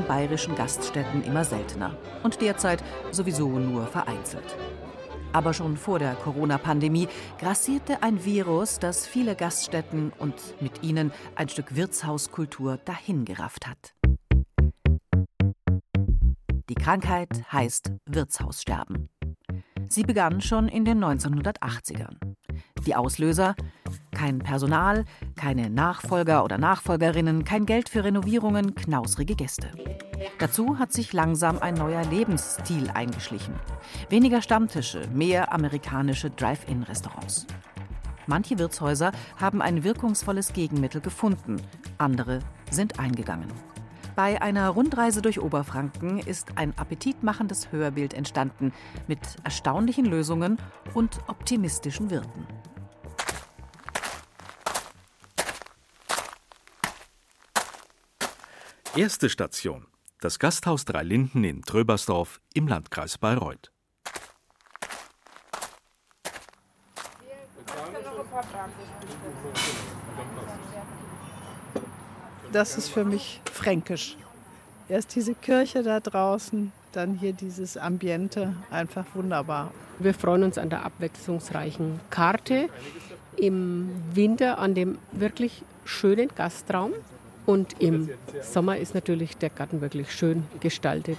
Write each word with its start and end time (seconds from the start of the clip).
In 0.00 0.06
bayerischen 0.06 0.54
Gaststätten 0.54 1.22
immer 1.24 1.44
seltener 1.44 1.96
und 2.22 2.40
derzeit 2.40 2.82
sowieso 3.10 3.48
nur 3.48 3.86
vereinzelt. 3.86 4.56
Aber 5.32 5.52
schon 5.52 5.76
vor 5.76 5.98
der 5.98 6.14
Corona-Pandemie 6.14 7.08
grassierte 7.38 8.02
ein 8.02 8.24
Virus, 8.24 8.78
das 8.78 9.06
viele 9.06 9.36
Gaststätten 9.36 10.12
und 10.18 10.34
mit 10.60 10.82
ihnen 10.82 11.12
ein 11.36 11.48
Stück 11.48 11.76
Wirtshauskultur 11.76 12.78
dahingerafft 12.84 13.66
hat. 13.66 13.94
Die 16.68 16.74
Krankheit 16.74 17.52
heißt 17.52 17.92
Wirtshaussterben. 18.06 19.08
Sie 19.88 20.02
begann 20.02 20.40
schon 20.40 20.68
in 20.68 20.84
den 20.84 21.04
1980ern. 21.04 22.16
Die 22.86 22.94
Auslöser? 22.94 23.54
Kein 24.12 24.38
Personal, 24.38 25.04
keine 25.36 25.70
Nachfolger 25.70 26.44
oder 26.44 26.58
Nachfolgerinnen, 26.58 27.44
kein 27.44 27.66
Geld 27.66 27.88
für 27.88 28.04
Renovierungen, 28.04 28.74
knausrige 28.74 29.34
Gäste. 29.34 29.70
Dazu 30.38 30.78
hat 30.78 30.92
sich 30.92 31.12
langsam 31.12 31.58
ein 31.58 31.74
neuer 31.74 32.04
Lebensstil 32.04 32.90
eingeschlichen. 32.90 33.54
Weniger 34.08 34.42
Stammtische, 34.42 35.02
mehr 35.12 35.52
amerikanische 35.52 36.30
Drive-In-Restaurants. 36.30 37.46
Manche 38.26 38.58
Wirtshäuser 38.58 39.12
haben 39.40 39.60
ein 39.60 39.82
wirkungsvolles 39.84 40.52
Gegenmittel 40.52 41.00
gefunden, 41.00 41.56
andere 41.98 42.40
sind 42.70 42.98
eingegangen. 42.98 43.48
Bei 44.16 44.42
einer 44.42 44.68
Rundreise 44.68 45.22
durch 45.22 45.40
Oberfranken 45.40 46.18
ist 46.18 46.58
ein 46.58 46.76
appetitmachendes 46.76 47.72
Hörbild 47.72 48.12
entstanden 48.12 48.72
mit 49.06 49.20
erstaunlichen 49.44 50.04
Lösungen 50.04 50.58
und 50.94 51.18
optimistischen 51.28 52.10
Wirten. 52.10 52.46
Erste 58.96 59.30
Station: 59.30 59.86
das 60.20 60.40
Gasthaus 60.40 60.84
Drei 60.84 61.04
Linden 61.04 61.44
in 61.44 61.62
Tröbersdorf 61.62 62.40
im 62.54 62.66
Landkreis 62.66 63.18
Bayreuth. 63.18 63.70
Das 72.50 72.76
ist 72.76 72.88
für 72.88 73.04
mich 73.04 73.40
fränkisch. 73.52 74.16
Erst 74.88 75.14
diese 75.14 75.36
Kirche 75.36 75.84
da 75.84 76.00
draußen, 76.00 76.72
dann 76.90 77.14
hier 77.14 77.32
dieses 77.32 77.76
Ambiente, 77.76 78.56
einfach 78.72 79.04
wunderbar. 79.14 79.72
Wir 80.00 80.14
freuen 80.14 80.42
uns 80.42 80.58
an 80.58 80.68
der 80.68 80.84
abwechslungsreichen 80.84 82.00
Karte, 82.10 82.68
im 83.36 83.88
Winter 84.14 84.58
an 84.58 84.74
dem 84.74 84.98
wirklich 85.12 85.62
schönen 85.84 86.28
Gastraum 86.34 86.92
und 87.46 87.80
im 87.80 88.10
Sommer 88.42 88.78
ist 88.78 88.94
natürlich 88.94 89.36
der 89.36 89.50
Garten 89.50 89.80
wirklich 89.80 90.12
schön 90.12 90.44
gestaltet. 90.60 91.18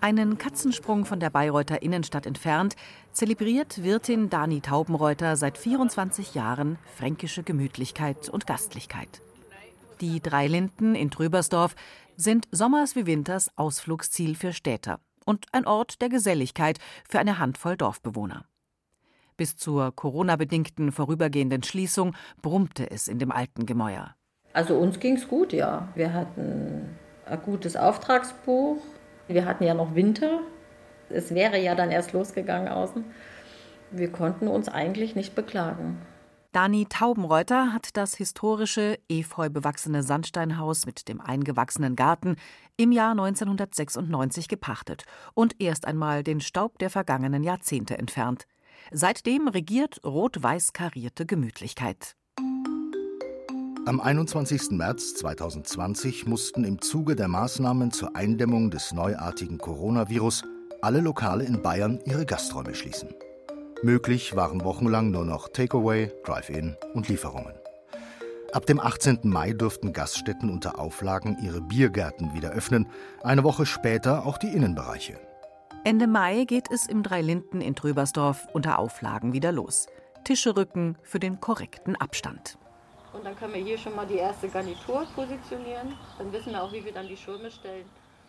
Einen 0.00 0.38
Katzensprung 0.38 1.04
von 1.04 1.20
der 1.20 1.30
Bayreuther 1.30 1.82
Innenstadt 1.82 2.26
entfernt 2.26 2.76
zelebriert 3.12 3.82
Wirtin 3.82 4.28
Dani 4.28 4.60
Taubenreuter 4.60 5.36
seit 5.36 5.58
24 5.58 6.34
Jahren 6.34 6.78
fränkische 6.96 7.42
Gemütlichkeit 7.42 8.28
und 8.28 8.46
Gastlichkeit. 8.46 9.22
Die 10.00 10.20
drei 10.20 10.46
Linden 10.46 10.94
in 10.94 11.10
Tröbersdorf 11.10 11.74
sind 12.16 12.46
sommers 12.50 12.96
wie 12.96 13.06
winters 13.06 13.50
Ausflugsziel 13.56 14.34
für 14.34 14.52
Städter 14.52 15.00
und 15.24 15.46
ein 15.52 15.66
Ort 15.66 16.00
der 16.02 16.08
Geselligkeit 16.08 16.78
für 17.08 17.18
eine 17.18 17.38
Handvoll 17.38 17.76
Dorfbewohner. 17.76 18.44
Bis 19.36 19.56
zur 19.56 19.92
Corona-bedingten 19.92 20.92
vorübergehenden 20.92 21.62
Schließung 21.62 22.14
brummte 22.40 22.90
es 22.90 23.08
in 23.08 23.18
dem 23.18 23.30
alten 23.30 23.66
Gemäuer. 23.66 24.15
Also 24.56 24.78
uns 24.78 25.00
ging 25.00 25.16
es 25.16 25.28
gut, 25.28 25.52
ja. 25.52 25.86
Wir 25.94 26.14
hatten 26.14 26.96
ein 27.26 27.42
gutes 27.42 27.76
Auftragsbuch. 27.76 28.78
Wir 29.28 29.44
hatten 29.44 29.64
ja 29.64 29.74
noch 29.74 29.94
Winter. 29.94 30.40
Es 31.10 31.34
wäre 31.34 31.60
ja 31.60 31.74
dann 31.74 31.90
erst 31.90 32.14
losgegangen 32.14 32.68
außen. 32.68 33.04
Wir 33.90 34.10
konnten 34.10 34.48
uns 34.48 34.70
eigentlich 34.70 35.14
nicht 35.14 35.34
beklagen. 35.34 36.00
Dani 36.52 36.86
Taubenreuter 36.88 37.74
hat 37.74 37.98
das 37.98 38.14
historische, 38.14 38.98
efeu 39.10 39.50
bewachsene 39.50 40.02
Sandsteinhaus 40.02 40.86
mit 40.86 41.06
dem 41.10 41.20
eingewachsenen 41.20 41.94
Garten 41.94 42.36
im 42.78 42.92
Jahr 42.92 43.10
1996 43.10 44.48
gepachtet 44.48 45.04
und 45.34 45.60
erst 45.60 45.86
einmal 45.86 46.22
den 46.22 46.40
Staub 46.40 46.78
der 46.78 46.88
vergangenen 46.88 47.44
Jahrzehnte 47.44 47.98
entfernt. 47.98 48.46
Seitdem 48.90 49.48
regiert 49.48 50.00
rot-weiß 50.02 50.72
karierte 50.72 51.26
Gemütlichkeit. 51.26 52.15
Am 53.86 54.00
21. 54.00 54.72
März 54.72 55.14
2020 55.14 56.26
mussten 56.26 56.64
im 56.64 56.80
Zuge 56.80 57.14
der 57.14 57.28
Maßnahmen 57.28 57.92
zur 57.92 58.16
Eindämmung 58.16 58.68
des 58.72 58.92
neuartigen 58.92 59.58
Coronavirus 59.58 60.42
alle 60.82 61.00
Lokale 61.00 61.44
in 61.44 61.62
Bayern 61.62 62.00
ihre 62.04 62.26
Gasträume 62.26 62.74
schließen. 62.74 63.10
Möglich 63.84 64.34
waren 64.34 64.64
wochenlang 64.64 65.12
nur 65.12 65.24
noch 65.24 65.46
Takeaway, 65.50 66.10
Drive-In 66.24 66.76
und 66.94 67.06
Lieferungen. 67.06 67.54
Ab 68.52 68.66
dem 68.66 68.80
18. 68.80 69.20
Mai 69.22 69.52
durften 69.52 69.92
Gaststätten 69.92 70.50
unter 70.50 70.80
Auflagen 70.80 71.36
ihre 71.40 71.60
Biergärten 71.60 72.34
wieder 72.34 72.50
öffnen, 72.50 72.88
eine 73.22 73.44
Woche 73.44 73.66
später 73.66 74.26
auch 74.26 74.38
die 74.38 74.48
Innenbereiche. 74.48 75.16
Ende 75.84 76.08
Mai 76.08 76.42
geht 76.42 76.72
es 76.72 76.88
im 76.88 77.04
Dreilinden 77.04 77.60
in 77.60 77.76
Tröbersdorf 77.76 78.48
unter 78.52 78.80
Auflagen 78.80 79.32
wieder 79.32 79.52
los. 79.52 79.86
Tische 80.24 80.56
rücken 80.56 80.98
für 81.04 81.20
den 81.20 81.40
korrekten 81.40 81.94
Abstand. 81.94 82.58
Und 83.16 83.24
dann 83.24 83.36
können 83.36 83.54
wir 83.54 83.62
hier 83.62 83.78
schon 83.78 83.96
mal 83.96 84.06
die 84.06 84.16
erste 84.16 84.48
Garnitur 84.48 85.06
positionieren. 85.14 85.94
Dann 86.18 86.30
wissen 86.32 86.52
wir 86.52 86.62
auch, 86.62 86.72
wie 86.72 86.84
wir 86.84 86.92
dann 86.92 87.08
die 87.08 87.16
Schirme 87.16 87.50
stellen. 87.50 87.86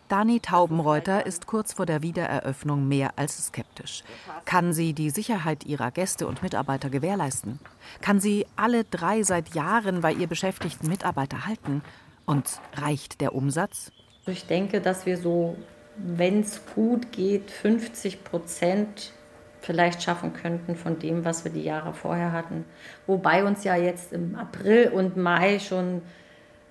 Dani 0.08 0.40
Taubenreuter 0.40 1.26
ist 1.26 1.46
kurz 1.46 1.74
vor 1.74 1.84
der 1.84 2.00
Wiedereröffnung 2.00 2.88
mehr 2.88 3.10
als 3.16 3.36
skeptisch. 3.46 4.02
Kann 4.46 4.72
sie 4.72 4.94
die 4.94 5.10
Sicherheit 5.10 5.66
ihrer 5.66 5.90
Gäste 5.90 6.26
und 6.26 6.42
Mitarbeiter 6.42 6.88
gewährleisten? 6.88 7.60
Kann 8.00 8.18
sie 8.18 8.46
alle 8.56 8.84
drei 8.84 9.22
seit 9.22 9.54
Jahren 9.54 10.00
bei 10.00 10.14
ihr 10.14 10.26
beschäftigten 10.26 10.88
Mitarbeiter 10.88 11.44
halten? 11.44 11.82
Und 12.24 12.60
reicht 12.74 13.20
der 13.20 13.34
Umsatz? 13.34 13.92
Ich 14.26 14.46
denke, 14.46 14.80
dass 14.80 15.04
wir 15.04 15.18
so, 15.18 15.56
wenn 15.96 16.40
es 16.40 16.62
gut 16.74 17.12
geht, 17.12 17.50
50 17.50 18.24
Prozent 18.24 19.12
vielleicht 19.60 20.02
schaffen 20.02 20.32
könnten 20.32 20.76
von 20.76 20.98
dem, 20.98 21.24
was 21.24 21.44
wir 21.44 21.52
die 21.52 21.62
Jahre 21.62 21.92
vorher 21.92 22.32
hatten. 22.32 22.64
Wobei 23.06 23.44
uns 23.44 23.64
ja 23.64 23.76
jetzt 23.76 24.12
im 24.12 24.34
April 24.36 24.88
und 24.88 25.16
Mai 25.16 25.58
schon 25.58 26.02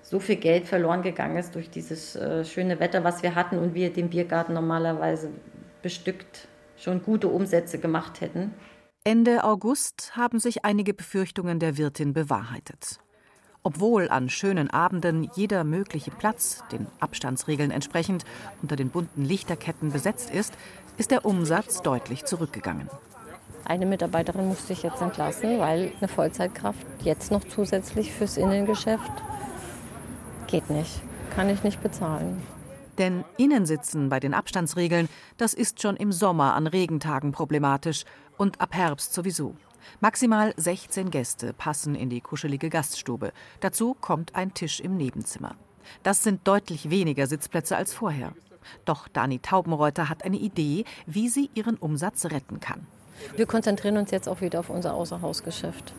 so 0.02 0.20
viel 0.20 0.36
Geld 0.36 0.66
verloren 0.66 1.02
gegangen 1.02 1.36
ist 1.36 1.54
durch 1.54 1.68
dieses 1.68 2.16
äh, 2.16 2.44
schöne 2.44 2.80
Wetter, 2.80 3.04
was 3.04 3.22
wir 3.22 3.34
hatten 3.34 3.58
und 3.58 3.74
wir 3.74 3.92
den 3.92 4.08
Biergarten 4.08 4.54
normalerweise 4.54 5.30
bestückt 5.82 6.48
schon 6.76 7.02
gute 7.02 7.28
Umsätze 7.28 7.78
gemacht 7.78 8.20
hätten. 8.20 8.54
Ende 9.04 9.44
August 9.44 10.16
haben 10.16 10.38
sich 10.38 10.64
einige 10.64 10.94
Befürchtungen 10.94 11.58
der 11.58 11.76
Wirtin 11.76 12.12
bewahrheitet. 12.12 12.98
Obwohl 13.62 14.08
an 14.08 14.28
schönen 14.30 14.70
Abenden 14.70 15.30
jeder 15.34 15.64
mögliche 15.64 16.10
Platz, 16.10 16.62
den 16.72 16.86
Abstandsregeln 17.00 17.70
entsprechend, 17.70 18.24
unter 18.62 18.76
den 18.76 18.90
bunten 18.90 19.24
Lichterketten 19.24 19.92
besetzt 19.92 20.30
ist, 20.30 20.54
ist 20.96 21.10
der 21.10 21.24
Umsatz 21.24 21.82
deutlich 21.82 22.24
zurückgegangen. 22.24 22.88
Eine 23.64 23.86
Mitarbeiterin 23.86 24.48
musste 24.48 24.72
ich 24.72 24.82
jetzt 24.82 25.02
entlassen, 25.02 25.58
weil 25.58 25.92
eine 25.98 26.08
Vollzeitkraft 26.08 26.86
jetzt 27.02 27.30
noch 27.30 27.44
zusätzlich 27.44 28.12
fürs 28.12 28.36
Innengeschäft 28.36 29.12
geht 30.46 30.70
nicht. 30.70 31.02
Kann 31.34 31.50
ich 31.50 31.62
nicht 31.62 31.82
bezahlen. 31.82 32.42
Denn 32.96 33.24
Innensitzen 33.36 34.08
bei 34.08 34.18
den 34.18 34.34
Abstandsregeln, 34.34 35.08
das 35.36 35.54
ist 35.54 35.80
schon 35.80 35.96
im 35.96 36.10
Sommer 36.10 36.54
an 36.54 36.66
Regentagen 36.66 37.30
problematisch 37.30 38.04
und 38.36 38.60
ab 38.60 38.74
Herbst 38.74 39.12
sowieso. 39.14 39.54
Maximal 40.00 40.52
16 40.56 41.10
Gäste 41.10 41.52
passen 41.52 41.94
in 41.94 42.10
die 42.10 42.20
kuschelige 42.20 42.70
Gaststube. 42.70 43.32
Dazu 43.60 43.94
kommt 43.94 44.34
ein 44.34 44.54
Tisch 44.54 44.80
im 44.80 44.96
Nebenzimmer. 44.96 45.56
Das 46.02 46.22
sind 46.22 46.46
deutlich 46.46 46.90
weniger 46.90 47.26
Sitzplätze 47.26 47.76
als 47.76 47.94
vorher. 47.94 48.32
Doch 48.84 49.08
Dani 49.08 49.38
Taubenreuter 49.38 50.08
hat 50.08 50.24
eine 50.24 50.36
Idee, 50.36 50.84
wie 51.06 51.28
sie 51.28 51.50
ihren 51.54 51.76
Umsatz 51.76 52.26
retten 52.26 52.60
kann. 52.60 52.86
Wir 53.36 53.46
konzentrieren 53.46 53.96
uns 53.96 54.10
jetzt 54.10 54.28
auch 54.28 54.40
wieder 54.40 54.60
auf 54.60 54.70
unser 54.70 54.94
Außerhausgeschäft. 54.94 55.94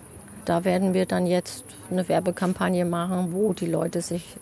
Da 0.45 0.63
werden 0.63 0.93
wir 0.93 1.05
dann 1.05 1.27
jetzt 1.27 1.65
eine 1.91 2.07
Werbekampagne 2.07 2.85
machen, 2.85 3.33
wo 3.33 3.53
die 3.53 3.65
Leute 3.65 4.01
sich 4.01 4.37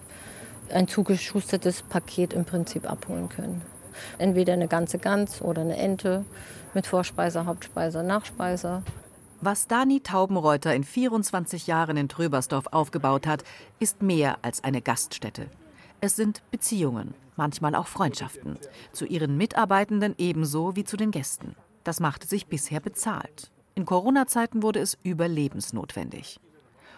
ein 0.72 0.88
zugeschustertes 0.88 1.82
Paket 1.82 2.34
im 2.34 2.46
Prinzip 2.46 2.90
abholen 2.90 3.30
können. 3.30 3.62
Entweder 4.18 4.54
eine 4.54 4.68
ganze 4.68 5.00
Gans 5.00 5.42
oder 5.42 5.62
eine 5.62 5.78
Ente 5.78 6.24
mit 6.74 6.86
Vorspeise, 6.86 7.46
Hauptspeise, 7.46 8.04
Nachspeise. 8.04 8.84
Was 9.40 9.68
Dani 9.68 10.02
Taubenreuter 10.02 10.74
in 10.74 10.84
24 10.84 11.68
Jahren 11.68 11.96
in 11.96 12.10
Tröbersdorf 12.10 12.66
aufgebaut 12.72 13.28
hat, 13.28 13.44
ist 13.80 14.02
mehr 14.02 14.40
als 14.42 14.64
eine 14.64 14.82
Gaststätte. 14.82 15.48
Es 16.02 16.16
sind 16.16 16.42
Beziehungen, 16.50 17.14
manchmal 17.36 17.76
auch 17.76 17.86
Freundschaften, 17.86 18.58
zu 18.94 19.06
ihren 19.06 19.38
Mitarbeitenden 19.38 20.16
ebenso 20.18 20.76
wie 20.76 20.86
zu 20.86 20.98
den 20.98 21.12
Gästen. 21.12 21.56
Das 21.84 22.00
machte 22.00 22.28
sich 22.28 22.48
bisher 22.48 22.80
bezahlt. 22.80 23.52
In 23.76 23.86
Corona-Zeiten 23.86 24.64
wurde 24.64 24.80
es 24.80 24.98
überlebensnotwendig. 25.04 26.40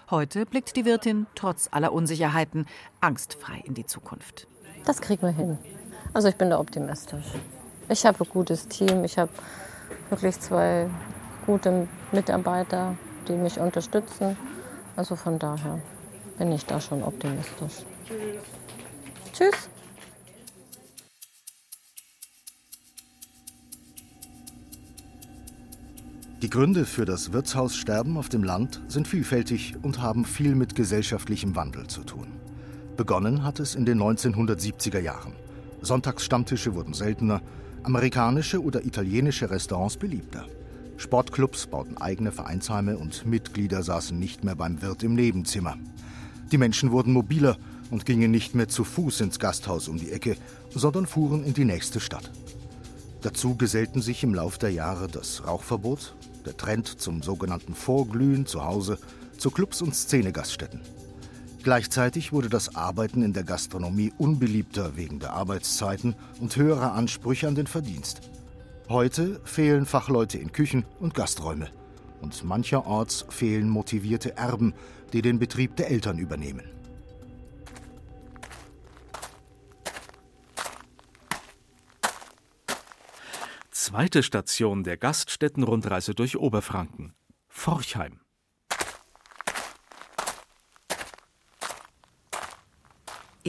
Heute 0.09 0.45
blickt 0.45 0.77
die 0.77 0.85
Wirtin 0.85 1.27
trotz 1.35 1.67
aller 1.71 1.91
Unsicherheiten 1.91 2.67
angstfrei 3.01 3.61
in 3.65 3.73
die 3.73 3.85
Zukunft. 3.85 4.47
Das 4.85 5.01
kriegen 5.01 5.23
wir 5.23 5.33
hin. 5.33 5.57
Also 6.13 6.29
ich 6.29 6.35
bin 6.35 6.49
da 6.49 6.59
optimistisch. 6.59 7.25
Ich 7.89 8.05
habe 8.05 8.23
ein 8.23 8.29
gutes 8.29 8.69
Team. 8.69 9.03
Ich 9.03 9.17
habe 9.17 9.31
wirklich 10.09 10.39
zwei 10.39 10.89
gute 11.45 11.87
Mitarbeiter, 12.11 12.95
die 13.27 13.33
mich 13.33 13.59
unterstützen. 13.59 14.37
Also 14.95 15.15
von 15.15 15.39
daher 15.39 15.79
bin 16.37 16.51
ich 16.51 16.65
da 16.65 16.79
schon 16.79 17.03
optimistisch. 17.03 17.85
Tschüss. 19.33 19.69
Die 26.41 26.49
Gründe 26.49 26.85
für 26.85 27.03
das 27.03 27.33
Wirtshaussterben 27.33 28.15
auf 28.15 28.29
dem 28.29 28.43
Land 28.43 28.81
sind 28.87 29.09
vielfältig 29.09 29.75
und 29.81 30.01
haben 30.01 30.23
viel 30.23 30.55
mit 30.55 30.73
gesellschaftlichem 30.73 31.55
Wandel 31.55 31.87
zu 31.87 32.01
tun. 32.03 32.27
Begonnen 32.95 33.43
hat 33.43 33.59
es 33.59 33.75
in 33.75 33.85
den 33.85 34.01
1970er 34.01 34.99
Jahren. 34.99 35.33
Sonntagsstammtische 35.81 36.75
wurden 36.75 36.93
seltener, 36.93 37.41
amerikanische 37.83 38.63
oder 38.63 38.85
italienische 38.85 39.49
Restaurants 39.49 39.97
beliebter. 39.97 40.45
Sportclubs 40.99 41.65
bauten 41.67 41.97
eigene 41.97 42.33
Vereinsheime 42.33 42.97
und 42.97 43.25
Mitglieder 43.25 43.83
saßen 43.83 44.19
nicht 44.19 44.43
mehr 44.43 44.55
beim 44.55 44.81
Wirt 44.81 45.01
im 45.01 45.15
Nebenzimmer. 45.15 45.77
Die 46.51 46.57
Menschen 46.57 46.91
wurden 46.91 47.13
mobiler 47.13 47.57
und 47.89 48.05
gingen 48.05 48.31
nicht 48.31 48.53
mehr 48.53 48.67
zu 48.67 48.83
Fuß 48.83 49.21
ins 49.21 49.39
Gasthaus 49.39 49.87
um 49.87 49.97
die 49.97 50.11
Ecke, 50.11 50.35
sondern 50.75 51.07
fuhren 51.07 51.45
in 51.45 51.53
die 51.53 51.63
nächste 51.63 52.01
Stadt. 52.01 52.29
Dazu 53.21 53.55
gesellten 53.55 54.01
sich 54.01 54.23
im 54.23 54.33
Lauf 54.33 54.57
der 54.57 54.71
Jahre 54.71 55.07
das 55.07 55.47
Rauchverbot, 55.47 56.15
der 56.45 56.57
Trend 56.57 56.87
zum 56.87 57.23
sogenannten 57.23 57.75
Vorglühen 57.75 58.45
zu 58.45 58.65
Hause, 58.65 58.97
zu 59.37 59.51
Clubs 59.51 59.81
und 59.81 59.95
Szenegaststätten. 59.95 60.81
Gleichzeitig 61.63 62.33
wurde 62.33 62.49
das 62.49 62.75
Arbeiten 62.75 63.21
in 63.21 63.31
der 63.31 63.43
Gastronomie 63.43 64.11
unbeliebter 64.17 64.97
wegen 64.97 65.19
der 65.19 65.31
Arbeitszeiten 65.31 66.15
und 66.41 66.57
höherer 66.57 66.93
Ansprüche 66.93 67.47
an 67.47 67.55
den 67.55 67.67
Verdienst. 67.67 68.21
Heute 68.89 69.39
fehlen 69.43 69.85
Fachleute 69.85 70.39
in 70.39 70.51
Küchen 70.51 70.83
und 70.99 71.13
Gasträume. 71.13 71.69
Und 72.21 72.43
mancherorts 72.43 73.23
fehlen 73.29 73.69
motivierte 73.69 74.35
Erben, 74.35 74.73
die 75.13 75.21
den 75.21 75.37
Betrieb 75.37 75.75
der 75.75 75.91
Eltern 75.91 76.17
übernehmen. 76.17 76.67
Zweite 83.69 84.23
Station 84.23 84.83
der 84.83 84.97
Gaststättenrundreise 84.97 86.15
durch 86.15 86.37
Oberfranken. 86.37 87.13
Forchheim. 87.47 88.21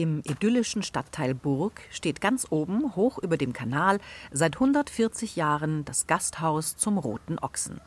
Im 0.01 0.23
idyllischen 0.25 0.81
Stadtteil 0.81 1.35
Burg 1.35 1.79
steht 1.91 2.21
ganz 2.21 2.47
oben, 2.49 2.95
hoch 2.95 3.19
über 3.19 3.37
dem 3.37 3.53
Kanal, 3.53 3.99
seit 4.31 4.55
140 4.55 5.35
Jahren 5.35 5.85
das 5.85 6.07
Gasthaus 6.07 6.75
zum 6.75 6.97
Roten 6.97 7.37
Ochsen. 7.37 7.79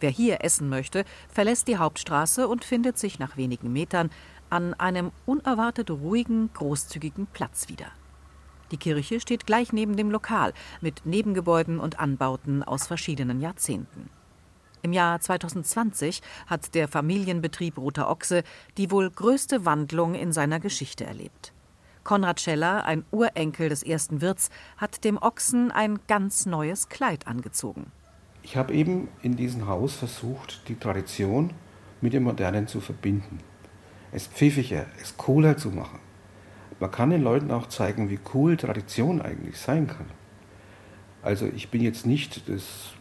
Wer 0.00 0.10
hier 0.10 0.42
essen 0.42 0.68
möchte, 0.68 1.04
verlässt 1.28 1.68
die 1.68 1.76
Hauptstraße 1.76 2.48
und 2.48 2.64
findet 2.64 2.98
sich 2.98 3.20
nach 3.20 3.36
wenigen 3.36 3.72
Metern 3.72 4.10
an 4.50 4.74
einem 4.74 5.12
unerwartet 5.24 5.88
ruhigen, 5.88 6.50
großzügigen 6.52 7.28
Platz 7.28 7.68
wieder. 7.68 7.92
Die 8.72 8.76
Kirche 8.76 9.20
steht 9.20 9.46
gleich 9.46 9.72
neben 9.72 9.96
dem 9.96 10.10
Lokal 10.10 10.52
mit 10.80 11.06
Nebengebäuden 11.06 11.78
und 11.78 12.00
Anbauten 12.00 12.64
aus 12.64 12.88
verschiedenen 12.88 13.40
Jahrzehnten. 13.40 14.10
Im 14.86 14.92
Jahr 14.92 15.20
2020 15.20 16.22
hat 16.46 16.76
der 16.76 16.86
Familienbetrieb 16.86 17.76
Roter 17.76 18.08
Ochse 18.08 18.44
die 18.76 18.92
wohl 18.92 19.10
größte 19.10 19.64
Wandlung 19.64 20.14
in 20.14 20.30
seiner 20.30 20.60
Geschichte 20.60 21.04
erlebt. 21.04 21.52
Konrad 22.04 22.40
Scheller, 22.40 22.84
ein 22.84 23.04
Urenkel 23.10 23.68
des 23.68 23.82
ersten 23.82 24.20
Wirts, 24.20 24.48
hat 24.76 25.02
dem 25.02 25.18
Ochsen 25.20 25.72
ein 25.72 25.98
ganz 26.06 26.46
neues 26.46 26.88
Kleid 26.88 27.26
angezogen. 27.26 27.90
Ich 28.44 28.56
habe 28.56 28.74
eben 28.74 29.08
in 29.22 29.34
diesem 29.34 29.66
Haus 29.66 29.96
versucht, 29.96 30.68
die 30.68 30.76
Tradition 30.76 31.50
mit 32.00 32.12
dem 32.12 32.22
Modernen 32.22 32.68
zu 32.68 32.80
verbinden. 32.80 33.40
Es 34.12 34.28
pfiffiger, 34.28 34.86
es 35.02 35.16
cooler 35.16 35.56
zu 35.56 35.70
machen. 35.70 35.98
Man 36.78 36.92
kann 36.92 37.10
den 37.10 37.24
Leuten 37.24 37.50
auch 37.50 37.66
zeigen, 37.66 38.08
wie 38.08 38.20
cool 38.34 38.56
Tradition 38.56 39.20
eigentlich 39.20 39.58
sein 39.58 39.88
kann. 39.88 40.06
Also 41.22 41.46
ich 41.56 41.70
bin 41.70 41.82
jetzt 41.82 42.06
nicht 42.06 42.48
das 42.48 42.95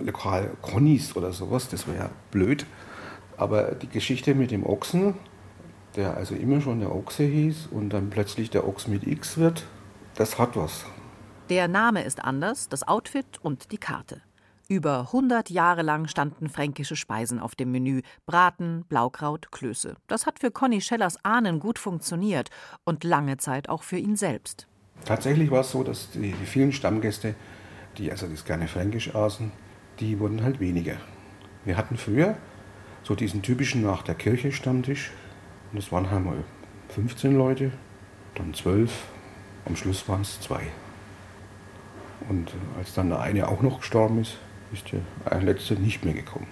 Lokal 0.00 0.50
Connys 0.62 1.16
oder 1.16 1.32
sowas, 1.32 1.68
das 1.68 1.86
wäre 1.86 1.98
ja 1.98 2.10
blöd. 2.30 2.66
Aber 3.36 3.72
die 3.72 3.88
Geschichte 3.88 4.34
mit 4.34 4.50
dem 4.50 4.64
Ochsen, 4.64 5.14
der 5.94 6.16
also 6.16 6.34
immer 6.34 6.60
schon 6.60 6.80
der 6.80 6.94
Ochse 6.94 7.24
hieß 7.24 7.68
und 7.70 7.90
dann 7.90 8.10
plötzlich 8.10 8.50
der 8.50 8.66
Ochs 8.66 8.86
mit 8.88 9.06
X 9.06 9.38
wird, 9.38 9.64
das 10.14 10.38
hat 10.38 10.56
was. 10.56 10.84
Der 11.48 11.68
Name 11.68 12.02
ist 12.02 12.24
anders, 12.24 12.68
das 12.68 12.86
Outfit 12.88 13.26
und 13.42 13.70
die 13.72 13.78
Karte. 13.78 14.20
Über 14.68 15.00
100 15.12 15.48
Jahre 15.50 15.82
lang 15.82 16.08
standen 16.08 16.48
fränkische 16.48 16.96
Speisen 16.96 17.38
auf 17.38 17.54
dem 17.54 17.70
Menü: 17.70 18.02
Braten, 18.26 18.84
Blaukraut, 18.88 19.52
Klöße. 19.52 19.94
Das 20.08 20.26
hat 20.26 20.40
für 20.40 20.50
Conny 20.50 20.80
Schellers 20.80 21.24
Ahnen 21.24 21.60
gut 21.60 21.78
funktioniert 21.78 22.50
und 22.82 23.04
lange 23.04 23.36
Zeit 23.36 23.68
auch 23.68 23.84
für 23.84 23.98
ihn 23.98 24.16
selbst. 24.16 24.66
Tatsächlich 25.04 25.52
war 25.52 25.60
es 25.60 25.70
so, 25.70 25.84
dass 25.84 26.10
die, 26.10 26.32
die 26.32 26.46
vielen 26.46 26.72
Stammgäste, 26.72 27.36
die 27.96 28.10
also 28.10 28.26
das 28.26 28.44
gerne 28.44 28.66
fränkisch 28.66 29.14
aßen, 29.14 29.52
die 30.00 30.18
wurden 30.18 30.42
halt 30.42 30.60
weniger. 30.60 30.96
Wir 31.64 31.76
hatten 31.76 31.96
früher 31.96 32.36
so 33.02 33.14
diesen 33.14 33.42
typischen 33.42 33.82
nach 33.82 34.02
der 34.02 34.14
Kirche 34.14 34.52
Stammtisch. 34.52 35.12
Und 35.72 35.80
das 35.80 35.92
waren 35.92 36.10
halt 36.10 36.24
mal 36.24 36.44
15 36.88 37.36
Leute, 37.36 37.72
dann 38.34 38.54
12, 38.54 38.92
am 39.64 39.76
Schluss 39.76 40.08
waren 40.08 40.22
es 40.22 40.40
zwei. 40.40 40.62
Und 42.28 42.52
als 42.78 42.94
dann 42.94 43.10
der 43.10 43.20
eine 43.20 43.48
auch 43.48 43.62
noch 43.62 43.80
gestorben 43.80 44.20
ist, 44.20 44.38
ist 44.72 44.92
der 44.92 45.40
letzte 45.42 45.74
nicht 45.74 46.04
mehr 46.04 46.14
gekommen. 46.14 46.46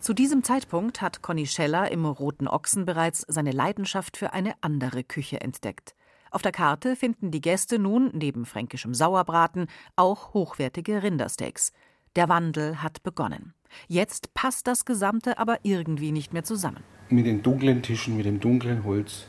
Zu 0.00 0.14
diesem 0.14 0.42
Zeitpunkt 0.42 1.00
hat 1.00 1.22
Conny 1.22 1.46
Scheller 1.46 1.90
im 1.90 2.04
Roten 2.06 2.48
Ochsen 2.48 2.84
bereits 2.84 3.24
seine 3.28 3.52
Leidenschaft 3.52 4.16
für 4.16 4.32
eine 4.32 4.54
andere 4.60 5.04
Küche 5.04 5.40
entdeckt. 5.40 5.94
Auf 6.30 6.42
der 6.42 6.52
Karte 6.52 6.96
finden 6.96 7.30
die 7.30 7.42
Gäste 7.42 7.78
nun 7.78 8.10
neben 8.14 8.46
fränkischem 8.46 8.94
Sauerbraten 8.94 9.66
auch 9.96 10.32
hochwertige 10.32 11.02
Rindersteaks. 11.02 11.72
Der 12.14 12.28
Wandel 12.28 12.82
hat 12.82 13.02
begonnen. 13.02 13.54
Jetzt 13.88 14.34
passt 14.34 14.66
das 14.66 14.84
Gesamte 14.84 15.38
aber 15.38 15.60
irgendwie 15.62 16.12
nicht 16.12 16.34
mehr 16.34 16.44
zusammen. 16.44 16.84
Mit 17.08 17.24
den 17.24 17.42
dunklen 17.42 17.82
Tischen, 17.82 18.18
mit 18.18 18.26
dem 18.26 18.38
dunklen 18.38 18.84
Holz, 18.84 19.24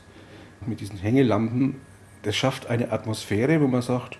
mit 0.65 0.81
diesen 0.81 0.97
Hängelampen, 0.97 1.79
das 2.23 2.35
schafft 2.35 2.67
eine 2.67 2.91
Atmosphäre, 2.91 3.61
wo 3.61 3.67
man 3.67 3.81
sagt, 3.81 4.19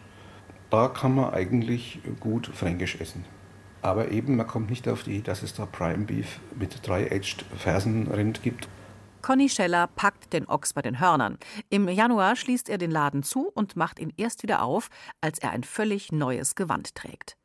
da 0.70 0.88
kann 0.88 1.15
man 1.15 1.34
eigentlich 1.34 2.00
gut 2.22 2.48
fränkisch 2.48 3.00
essen. 3.01 3.25
Aber 3.82 4.12
eben, 4.12 4.38
man 4.38 4.48
kommt 4.48 4.70
nicht 4.70 4.88
auf 4.88 5.03
die, 5.03 5.22
dass 5.22 5.43
es 5.43 5.53
da 5.53 5.65
Prime 5.65 6.05
Beef 6.05 6.39
mit 6.58 6.88
Dry-Aged 6.88 7.43
Fersenrind 7.58 8.43
gibt. 8.43 8.70
Conny 9.22 9.50
Scheller 9.50 9.88
packt 9.88 10.32
den 10.32 10.48
Ochs 10.48 10.74
bei 10.74 10.82
den 10.82 11.01
Hörnern. 11.01 11.38
Im 11.70 11.89
Januar 11.89 12.38
schließt 12.38 12.70
er 12.70 12.77
den 12.77 12.91
Laden 12.91 13.24
zu 13.24 13.50
und 13.53 13.75
macht 13.75 14.00
ihn 14.00 14.13
erst 14.15 14.43
wieder 14.43 14.63
auf, 14.63 14.89
als 15.20 15.39
er 15.39 15.51
ein 15.51 15.63
völlig 15.63 16.13
neues 16.13 16.55
Gewand 16.55 16.96
trägt. 16.96 17.38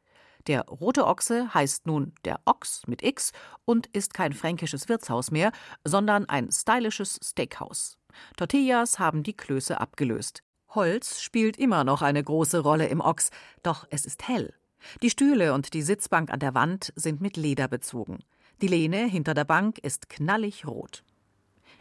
Der 0.49 0.63
rote 0.63 1.07
Ochse 1.07 1.53
heißt 1.53 1.87
nun 1.87 2.13
der 2.25 2.41
Ochs 2.47 2.87
mit 2.87 3.03
X 3.03 3.33
und 3.67 3.87
ist 3.89 4.15
kein 4.15 4.33
fränkisches 4.33 4.89
Wirtshaus 4.89 5.31
mehr, 5.31 5.53
sondern 5.85 6.27
ein 6.27 6.51
stylisches 6.51 7.21
Steakhouse. 7.23 7.99
Tortillas 8.37 8.99
haben 8.99 9.23
die 9.23 9.35
Klöße 9.35 9.79
abgelöst. 9.79 10.43
Holz 10.71 11.21
spielt 11.21 11.59
immer 11.59 11.85
noch 11.85 12.01
eine 12.01 12.25
große 12.25 12.61
Rolle 12.61 12.87
im 12.87 13.01
Ochs, 13.03 13.31
doch 13.63 13.87
es 13.91 14.07
ist 14.07 14.27
hell. 14.27 14.55
Die 15.03 15.11
Stühle 15.11 15.53
und 15.53 15.75
die 15.75 15.83
Sitzbank 15.83 16.31
an 16.31 16.41
der 16.41 16.55
Wand 16.55 16.93
sind 16.97 17.21
mit 17.21 17.37
Leder 17.37 17.69
bezogen. 17.69 18.21
Die 18.63 18.69
Lehne 18.69 19.07
hinter 19.07 19.35
der 19.35 19.45
Bank 19.45 19.79
ist 19.79 20.09
knallig 20.09 20.67
rot. 20.67 21.05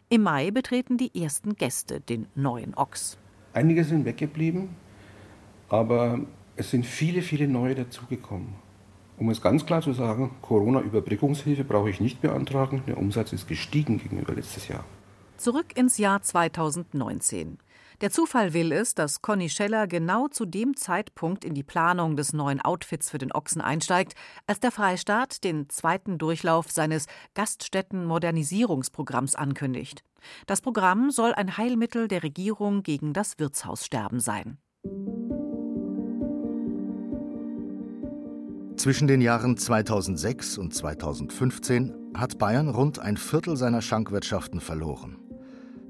Im 0.10 0.24
Mai 0.24 0.52
betreten 0.52 0.98
die 0.98 1.22
ersten 1.22 1.56
Gäste 1.56 2.02
den 2.02 2.28
neuen 2.36 2.76
Ochs. 2.76 3.18
Einige 3.54 3.84
sind 3.84 4.06
weggeblieben, 4.06 4.76
aber 5.70 6.20
es 6.58 6.72
sind 6.72 6.86
viele, 6.86 7.22
viele 7.22 7.48
neue 7.48 7.76
dazugekommen. 7.76 8.56
Um 9.18 9.30
es 9.30 9.42
ganz 9.42 9.66
klar 9.66 9.82
zu 9.82 9.94
sagen, 9.94 10.32
Corona-Überbrückungshilfe 10.42 11.64
brauche 11.64 11.90
ich 11.90 12.02
nicht 12.02 12.22
beantragen. 12.22 12.84
Der 12.88 12.98
Umsatz 12.98 13.32
ist 13.34 13.48
gestiegen 13.48 14.00
gegenüber 14.00 14.34
letztes 14.34 14.68
Jahr. 14.68 14.84
Zurück 15.38 15.78
ins 15.78 15.98
Jahr 15.98 16.22
2019. 16.22 17.60
Der 18.02 18.12
Zufall 18.12 18.54
will 18.54 18.72
es, 18.72 18.94
dass 18.94 19.24
Conny 19.24 19.50
Scheller 19.50 19.88
genau 19.88 20.28
zu 20.28 20.46
dem 20.46 20.76
Zeitpunkt 20.76 21.44
in 21.46 21.56
die 21.56 21.64
Planung 21.64 22.16
des 22.16 22.34
neuen 22.34 22.62
Outfits 22.62 23.10
für 23.10 23.18
den 23.18 23.32
Ochsen 23.32 23.62
einsteigt, 23.62 24.14
als 24.46 24.60
der 24.60 24.72
Freistaat 24.72 25.44
den 25.44 25.68
zweiten 25.70 26.20
Durchlauf 26.20 26.72
seines 26.72 27.08
Gaststätten-Modernisierungsprogramms 27.34 29.34
ankündigt. 29.34 30.04
Das 30.46 30.62
Programm 30.62 31.10
soll 31.10 31.34
ein 31.34 31.58
Heilmittel 31.58 32.08
der 32.08 32.22
Regierung 32.22 32.84
gegen 32.84 33.14
das 33.14 33.40
Wirtshaussterben 33.40 34.20
sein. 34.20 34.60
Zwischen 38.88 39.10
den 39.10 39.20
Jahren 39.20 39.58
2006 39.58 40.58
und 40.58 40.74
2015 40.74 41.94
hat 42.16 42.38
Bayern 42.38 42.70
rund 42.70 43.00
ein 43.00 43.18
Viertel 43.18 43.58
seiner 43.58 43.82
Schankwirtschaften 43.82 44.62
verloren. 44.62 45.18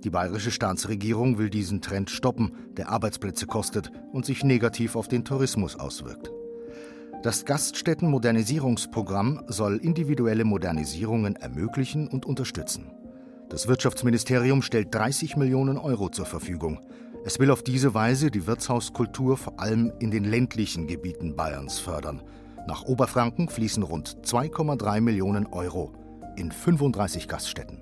Die 0.03 0.09
bayerische 0.09 0.49
Staatsregierung 0.49 1.37
will 1.37 1.51
diesen 1.51 1.79
Trend 1.79 2.09
stoppen, 2.09 2.53
der 2.75 2.89
Arbeitsplätze 2.89 3.45
kostet 3.45 3.91
und 4.13 4.25
sich 4.25 4.43
negativ 4.43 4.95
auf 4.95 5.07
den 5.07 5.23
Tourismus 5.23 5.75
auswirkt. 5.75 6.31
Das 7.21 7.45
Gaststätten-Modernisierungsprogramm 7.45 9.43
soll 9.45 9.77
individuelle 9.77 10.43
Modernisierungen 10.43 11.35
ermöglichen 11.35 12.07
und 12.07 12.25
unterstützen. 12.25 12.89
Das 13.49 13.67
Wirtschaftsministerium 13.67 14.63
stellt 14.63 14.91
30 14.95 15.37
Millionen 15.37 15.77
Euro 15.77 16.09
zur 16.09 16.25
Verfügung. 16.25 16.79
Es 17.25 17.37
will 17.37 17.51
auf 17.51 17.61
diese 17.61 17.93
Weise 17.93 18.31
die 18.31 18.47
Wirtshauskultur 18.47 19.37
vor 19.37 19.59
allem 19.59 19.93
in 19.99 20.09
den 20.09 20.23
ländlichen 20.23 20.87
Gebieten 20.87 21.35
Bayerns 21.35 21.77
fördern. 21.77 22.23
Nach 22.67 22.83
Oberfranken 22.83 23.47
fließen 23.47 23.81
rund 23.81 24.17
2,3 24.25 24.99
Millionen 24.99 25.47
Euro 25.47 25.93
in 26.35 26.51
35 26.51 27.29
Gaststätten. 27.29 27.81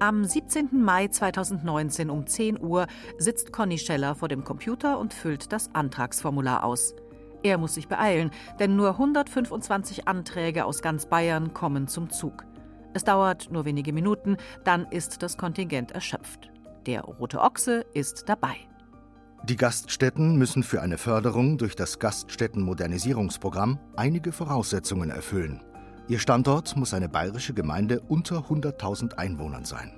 Am 0.00 0.24
17. 0.24 0.82
Mai 0.82 1.06
2019 1.06 2.10
um 2.10 2.26
10 2.26 2.60
Uhr 2.60 2.88
sitzt 3.18 3.52
Conny 3.52 3.78
Scheller 3.78 4.16
vor 4.16 4.26
dem 4.26 4.42
Computer 4.42 4.98
und 4.98 5.14
füllt 5.14 5.52
das 5.52 5.72
Antragsformular 5.72 6.64
aus. 6.64 6.96
Er 7.44 7.58
muss 7.58 7.74
sich 7.74 7.86
beeilen, 7.86 8.32
denn 8.58 8.74
nur 8.74 8.90
125 8.90 10.08
Anträge 10.08 10.64
aus 10.64 10.82
ganz 10.82 11.06
Bayern 11.06 11.54
kommen 11.54 11.86
zum 11.86 12.10
Zug. 12.10 12.44
Es 12.94 13.04
dauert 13.04 13.52
nur 13.52 13.64
wenige 13.64 13.92
Minuten, 13.92 14.36
dann 14.64 14.86
ist 14.86 15.22
das 15.22 15.38
Kontingent 15.38 15.92
erschöpft. 15.92 16.50
Der 16.86 17.02
Rote 17.02 17.40
Ochse 17.40 17.86
ist 17.94 18.28
dabei. 18.28 18.56
Die 19.48 19.56
Gaststätten 19.56 20.36
müssen 20.36 20.62
für 20.62 20.82
eine 20.82 20.98
Förderung 20.98 21.58
durch 21.58 21.74
das 21.74 21.98
Gaststätten-Modernisierungsprogramm 21.98 23.80
einige 23.96 24.30
Voraussetzungen 24.30 25.10
erfüllen. 25.10 25.60
Ihr 26.06 26.20
Standort 26.20 26.76
muss 26.76 26.94
eine 26.94 27.08
bayerische 27.08 27.52
Gemeinde 27.52 28.00
unter 28.02 28.36
100.000 28.48 29.14
Einwohnern 29.14 29.64
sein. 29.64 29.92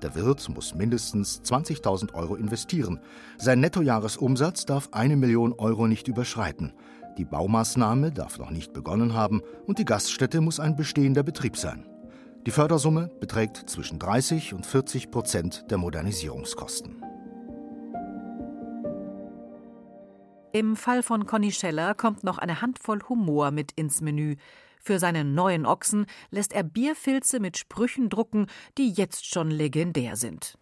Der 0.00 0.14
Wirt 0.14 0.48
muss 0.48 0.74
mindestens 0.74 1.42
20.000 1.42 2.14
Euro 2.14 2.36
investieren. 2.36 3.00
Sein 3.36 3.60
Nettojahresumsatz 3.60 4.64
darf 4.64 4.88
eine 4.92 5.16
Million 5.16 5.52
Euro 5.52 5.86
nicht 5.86 6.08
überschreiten. 6.08 6.72
Die 7.18 7.26
Baumaßnahme 7.26 8.12
darf 8.12 8.38
noch 8.38 8.50
nicht 8.50 8.72
begonnen 8.72 9.12
haben 9.12 9.42
und 9.66 9.78
die 9.78 9.84
Gaststätte 9.84 10.40
muss 10.40 10.58
ein 10.58 10.74
bestehender 10.74 11.22
Betrieb 11.22 11.58
sein. 11.58 11.86
Die 12.46 12.50
Fördersumme 12.50 13.10
beträgt 13.20 13.68
zwischen 13.68 13.98
30 13.98 14.54
und 14.54 14.64
40 14.64 15.10
Prozent 15.10 15.66
der 15.70 15.76
Modernisierungskosten. 15.76 17.05
Im 20.58 20.74
Fall 20.74 21.02
von 21.02 21.26
Conny 21.26 21.52
Scheller 21.52 21.94
kommt 21.94 22.24
noch 22.24 22.38
eine 22.38 22.62
Handvoll 22.62 23.02
Humor 23.10 23.50
mit 23.50 23.72
ins 23.72 24.00
Menü. 24.00 24.36
Für 24.80 24.98
seinen 24.98 25.34
neuen 25.34 25.66
Ochsen 25.66 26.06
lässt 26.30 26.54
er 26.54 26.62
Bierfilze 26.62 27.40
mit 27.40 27.58
Sprüchen 27.58 28.08
drucken, 28.08 28.46
die 28.78 28.90
jetzt 28.90 29.26
schon 29.26 29.50
legendär 29.50 30.16
sind. 30.16 30.56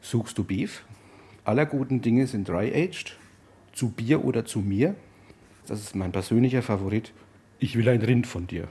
Suchst 0.00 0.38
du 0.38 0.44
Beef? 0.44 0.84
Aller 1.42 1.66
guten 1.66 2.00
Dinge 2.00 2.28
sind 2.28 2.48
dry-aged. 2.48 3.18
Zu 3.72 3.88
Bier 3.88 4.24
oder 4.24 4.44
zu 4.44 4.60
mir? 4.60 4.94
Das 5.66 5.80
ist 5.80 5.96
mein 5.96 6.12
persönlicher 6.12 6.62
Favorit. 6.62 7.12
Ich 7.58 7.76
will 7.76 7.88
ein 7.88 8.00
Rind 8.00 8.28
von 8.28 8.46
dir. 8.46 8.68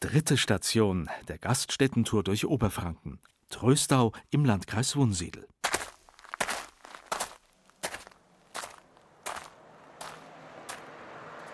Dritte 0.00 0.36
Station 0.36 1.08
der 1.28 1.38
Gaststättentour 1.38 2.22
durch 2.22 2.44
Oberfranken. 2.44 3.18
Tröstau 3.52 4.12
im 4.30 4.44
Landkreis 4.44 4.96
Wunsiedel. 4.96 5.46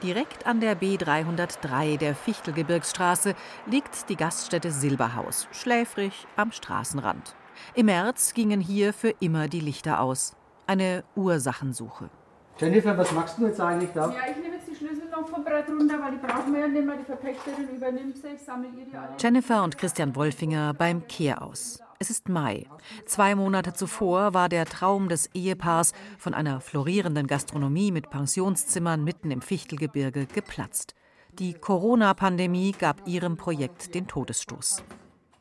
Direkt 0.03 0.47
an 0.47 0.61
der 0.61 0.81
B303 0.81 1.99
der 1.99 2.15
Fichtelgebirgsstraße 2.15 3.35
liegt 3.67 4.09
die 4.09 4.17
Gaststätte 4.17 4.71
Silberhaus, 4.71 5.49
schläfrig 5.51 6.27
am 6.37 6.53
Straßenrand. 6.53 7.35
Im 7.75 7.87
März 7.87 8.33
gingen 8.33 8.61
hier 8.61 8.95
für 8.95 9.13
immer 9.19 9.49
die 9.49 9.61
Lichter 9.61 10.01
aus. 10.01 10.37
Eine 10.69 11.03
Ursachensuche. 11.17 12.11
Jennifer, 12.59 12.97
was 12.97 13.11
machst 13.13 13.39
du 13.39 13.47
jetzt 13.47 13.61
eigentlich 13.61 13.91
da? 13.93 14.11
Ja, 14.13 14.31
ich 14.31 14.37
nehme 14.37 14.55
jetzt 14.55 14.69
die 14.69 14.77
Schlüssel 14.77 15.09
noch 15.11 15.29
vom 15.29 15.45
Brett 15.45 15.69
runter, 15.69 16.01
weil 16.01 16.13
die 16.13 16.19
brauchen 16.19 16.53
wir 16.53 16.61
ja 16.61 16.69
nicht 16.69 16.87
mehr. 16.87 16.97
Die 16.97 17.05
Verpächterin 17.05 17.69
übernimmt 17.69 18.17
sie. 18.17 18.29
Ich 18.29 18.43
sammle 18.43 18.69
ihr 18.69 18.85
die 18.85 18.97
alle. 18.97 19.17
Jennifer 19.19 19.65
und 19.65 19.77
Christian 19.77 20.15
Wolfinger 20.15 20.75
beim 20.75 21.07
Kehraus. 21.09 21.81
Es 22.01 22.11
ist 22.11 22.29
Mai. 22.29 22.65
Zwei 23.07 23.35
Monate 23.35 23.73
zuvor 23.73 24.33
war 24.33 24.49
der 24.49 24.67
Traum 24.67 25.09
des 25.09 25.35
Ehepaars 25.35 25.93
von 26.17 26.33
einer 26.33 26.61
florierenden 26.61 27.27
Gastronomie 27.27 27.91
mit 27.91 28.09
Pensionszimmern 28.09 29.03
mitten 29.03 29.33
im 29.33 29.43
Fichtelgebirge 29.43 30.27
geplatzt. 30.27 30.95
Die 31.41 31.55
Corona-Pandemie 31.55 32.71
gab 32.79 33.09
ihrem 33.09 33.37
Projekt 33.37 33.97
den 33.97 34.07
Todesstoß. 34.07 34.85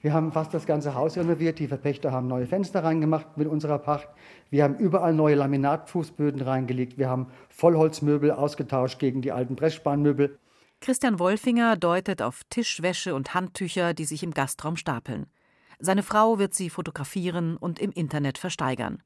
Wir 0.02 0.14
haben 0.14 0.32
fast 0.32 0.52
das 0.52 0.66
ganze 0.66 0.96
Haus 0.96 1.16
renoviert. 1.16 1.60
Die 1.60 1.68
Verpächter 1.68 2.12
haben 2.12 2.28
neue 2.28 2.48
Fenster 2.48 2.84
reingemacht 2.84 3.38
mit 3.38 3.48
unserer 3.48 3.78
Pacht. 3.78 4.08
Wir 4.50 4.64
haben 4.64 4.78
überall 4.78 5.14
neue 5.14 5.36
Laminatfußböden 5.36 6.42
reingelegt. 6.42 6.98
Wir 6.98 7.08
haben 7.08 7.28
Vollholzmöbel 7.50 8.32
ausgetauscht 8.32 8.98
gegen 8.98 9.22
die 9.22 9.32
alten 9.32 9.56
Pressspanmöbel. 9.56 10.40
Christian 10.82 11.20
Wolfinger 11.20 11.78
deutet 11.78 12.24
auf 12.24 12.42
Tischwäsche 12.50 13.14
und 13.14 13.36
Handtücher, 13.36 13.94
die 13.94 14.06
sich 14.06 14.24
im 14.24 14.34
Gastraum 14.34 14.76
stapeln. 14.76 15.28
Seine 15.79 16.03
Frau 16.03 16.39
wird 16.39 16.53
sie 16.53 16.69
fotografieren 16.69 17.57
und 17.57 17.79
im 17.79 17.91
Internet 17.91 18.38
versteigern. 18.38 19.03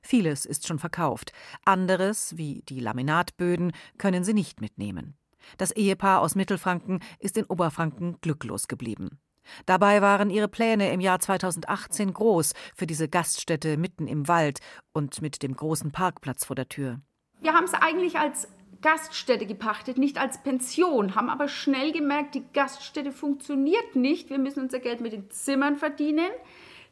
Vieles 0.00 0.44
ist 0.44 0.66
schon 0.66 0.78
verkauft, 0.78 1.32
anderes, 1.64 2.36
wie 2.36 2.62
die 2.68 2.80
Laminatböden, 2.80 3.72
können 3.98 4.24
sie 4.24 4.34
nicht 4.34 4.60
mitnehmen. 4.60 5.16
Das 5.58 5.70
Ehepaar 5.70 6.20
aus 6.20 6.34
Mittelfranken 6.34 7.00
ist 7.18 7.36
in 7.36 7.44
Oberfranken 7.44 8.18
glücklos 8.20 8.68
geblieben. 8.68 9.18
Dabei 9.66 10.00
waren 10.00 10.30
ihre 10.30 10.48
Pläne 10.48 10.90
im 10.92 11.00
Jahr 11.00 11.20
2018 11.20 12.12
groß 12.14 12.54
für 12.74 12.86
diese 12.86 13.08
Gaststätte 13.08 13.76
mitten 13.76 14.06
im 14.06 14.26
Wald 14.28 14.60
und 14.92 15.20
mit 15.20 15.42
dem 15.42 15.54
großen 15.54 15.92
Parkplatz 15.92 16.44
vor 16.44 16.56
der 16.56 16.68
Tür. 16.68 17.00
Wir 17.40 17.52
haben 17.52 17.64
es 17.64 17.74
eigentlich 17.74 18.18
als 18.18 18.48
Gaststätte 18.84 19.46
gepachtet, 19.46 19.96
nicht 19.96 20.18
als 20.18 20.42
Pension, 20.42 21.14
haben 21.14 21.30
aber 21.30 21.48
schnell 21.48 21.90
gemerkt, 21.90 22.34
die 22.34 22.44
Gaststätte 22.52 23.12
funktioniert 23.12 23.96
nicht. 23.96 24.28
Wir 24.28 24.38
müssen 24.38 24.60
unser 24.60 24.78
Geld 24.78 25.00
mit 25.00 25.14
den 25.14 25.30
Zimmern 25.30 25.76
verdienen. 25.76 26.28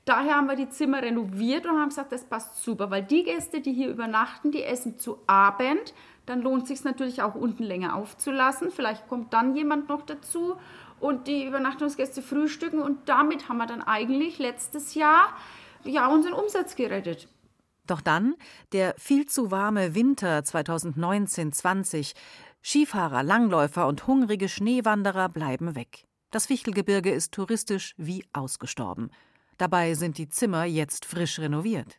Daher 0.06 0.37
haben 0.37 0.49
wir 0.49 0.56
die 0.56 0.70
Zimmer 0.70 1.02
renoviert 1.02 1.66
und 1.66 1.78
haben 1.78 1.90
gesagt, 1.90 2.11
das 2.11 2.25
passt 2.25 2.64
super, 2.64 2.90
weil 2.90 3.02
die 3.02 3.25
Gäste, 3.25 3.61
die 3.61 3.75
hier 3.75 3.90
übernachten, 3.90 4.52
die 4.52 4.62
essen 4.62 4.99
zu 4.99 5.18
Abend. 5.26 5.92
Dann 6.25 6.40
lohnt 6.40 6.66
sich 6.66 6.82
natürlich 6.82 7.20
auch 7.20 7.34
unten 7.34 7.62
länger 7.62 7.94
aufzulassen. 7.94 8.70
Vielleicht 8.70 9.06
kommt 9.06 9.34
dann 9.34 9.54
jemand 9.54 9.90
noch 9.90 10.00
dazu 10.00 10.56
und 10.99 11.26
die 11.26 11.44
Übernachtungsgäste 11.44 12.22
frühstücken 12.22 12.80
und 12.80 13.06
damit 13.06 13.50
haben 13.50 13.58
wir 13.58 13.66
dann 13.66 13.82
eigentlich 13.82 14.38
letztes 14.38 14.94
Jahr 14.94 15.28
ja 15.84 16.06
unseren 16.06 16.32
Umsatz 16.32 16.75
gerettet. 16.75 17.28
Doch 17.86 18.00
dann 18.00 18.34
der 18.72 18.94
viel 18.98 19.26
zu 19.26 19.50
warme 19.50 19.94
Winter 19.94 20.38
2019-20. 20.38 22.14
Skifahrer, 22.62 23.22
Langläufer 23.22 23.88
und 23.88 24.06
hungrige 24.06 24.48
Schneewanderer 24.48 25.28
bleiben 25.28 25.74
weg. 25.74 26.04
Das 26.30 26.46
Fichtelgebirge 26.46 27.10
ist 27.10 27.32
touristisch 27.32 27.94
wie 27.96 28.24
ausgestorben. 28.32 29.10
Dabei 29.58 29.94
sind 29.94 30.16
die 30.16 30.28
Zimmer 30.28 30.64
jetzt 30.64 31.04
frisch 31.04 31.38
renoviert. 31.38 31.98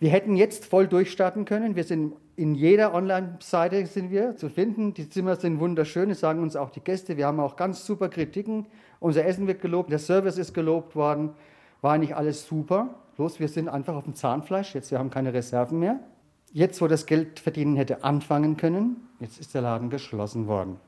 Wir 0.00 0.10
hätten 0.10 0.34
jetzt 0.36 0.64
voll 0.64 0.88
durchstarten 0.88 1.44
können. 1.44 1.76
Wir 1.76 1.84
sind 1.84 2.14
in 2.36 2.54
jeder 2.54 2.94
Online-Seite 2.94 3.84
sind 3.84 4.10
wir 4.10 4.34
zu 4.34 4.48
finden. 4.48 4.94
Die 4.94 5.10
Zimmer 5.10 5.36
sind 5.36 5.60
wunderschön, 5.60 6.08
das 6.08 6.20
sagen 6.20 6.42
uns 6.42 6.56
auch 6.56 6.70
die 6.70 6.80
Gäste. 6.80 7.18
Wir 7.18 7.26
haben 7.26 7.38
auch 7.38 7.54
ganz 7.54 7.84
super 7.84 8.08
Kritiken. 8.08 8.66
Unser 8.98 9.26
Essen 9.26 9.46
wird 9.46 9.60
gelobt, 9.60 9.92
der 9.92 9.98
Service 9.98 10.38
ist 10.38 10.54
gelobt 10.54 10.96
worden. 10.96 11.34
War 11.82 11.98
nicht 11.98 12.16
alles 12.16 12.46
super. 12.46 12.99
Bloß 13.16 13.40
wir 13.40 13.48
sind 13.48 13.68
einfach 13.68 13.94
auf 13.94 14.04
dem 14.04 14.14
Zahnfleisch. 14.14 14.74
Jetzt 14.74 14.90
wir 14.90 14.98
haben 14.98 15.10
keine 15.10 15.32
Reserven 15.32 15.78
mehr. 15.78 16.00
Jetzt, 16.52 16.80
wo 16.80 16.88
das 16.88 17.06
Geld 17.06 17.38
verdienen 17.38 17.76
hätte 17.76 18.02
anfangen 18.02 18.56
können, 18.56 18.96
jetzt 19.20 19.38
ist 19.38 19.54
der 19.54 19.62
Laden 19.62 19.88
geschlossen 19.88 20.48
worden. 20.48 20.80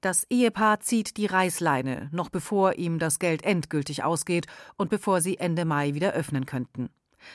Das 0.00 0.26
Ehepaar 0.28 0.80
zieht 0.80 1.16
die 1.16 1.26
Reißleine, 1.26 2.10
noch 2.12 2.28
bevor 2.28 2.74
ihm 2.74 2.98
das 2.98 3.18
Geld 3.18 3.42
endgültig 3.44 4.02
ausgeht 4.02 4.46
und 4.76 4.90
bevor 4.90 5.20
sie 5.20 5.38
Ende 5.38 5.64
Mai 5.64 5.94
wieder 5.94 6.12
öffnen 6.12 6.46
könnten. 6.46 6.90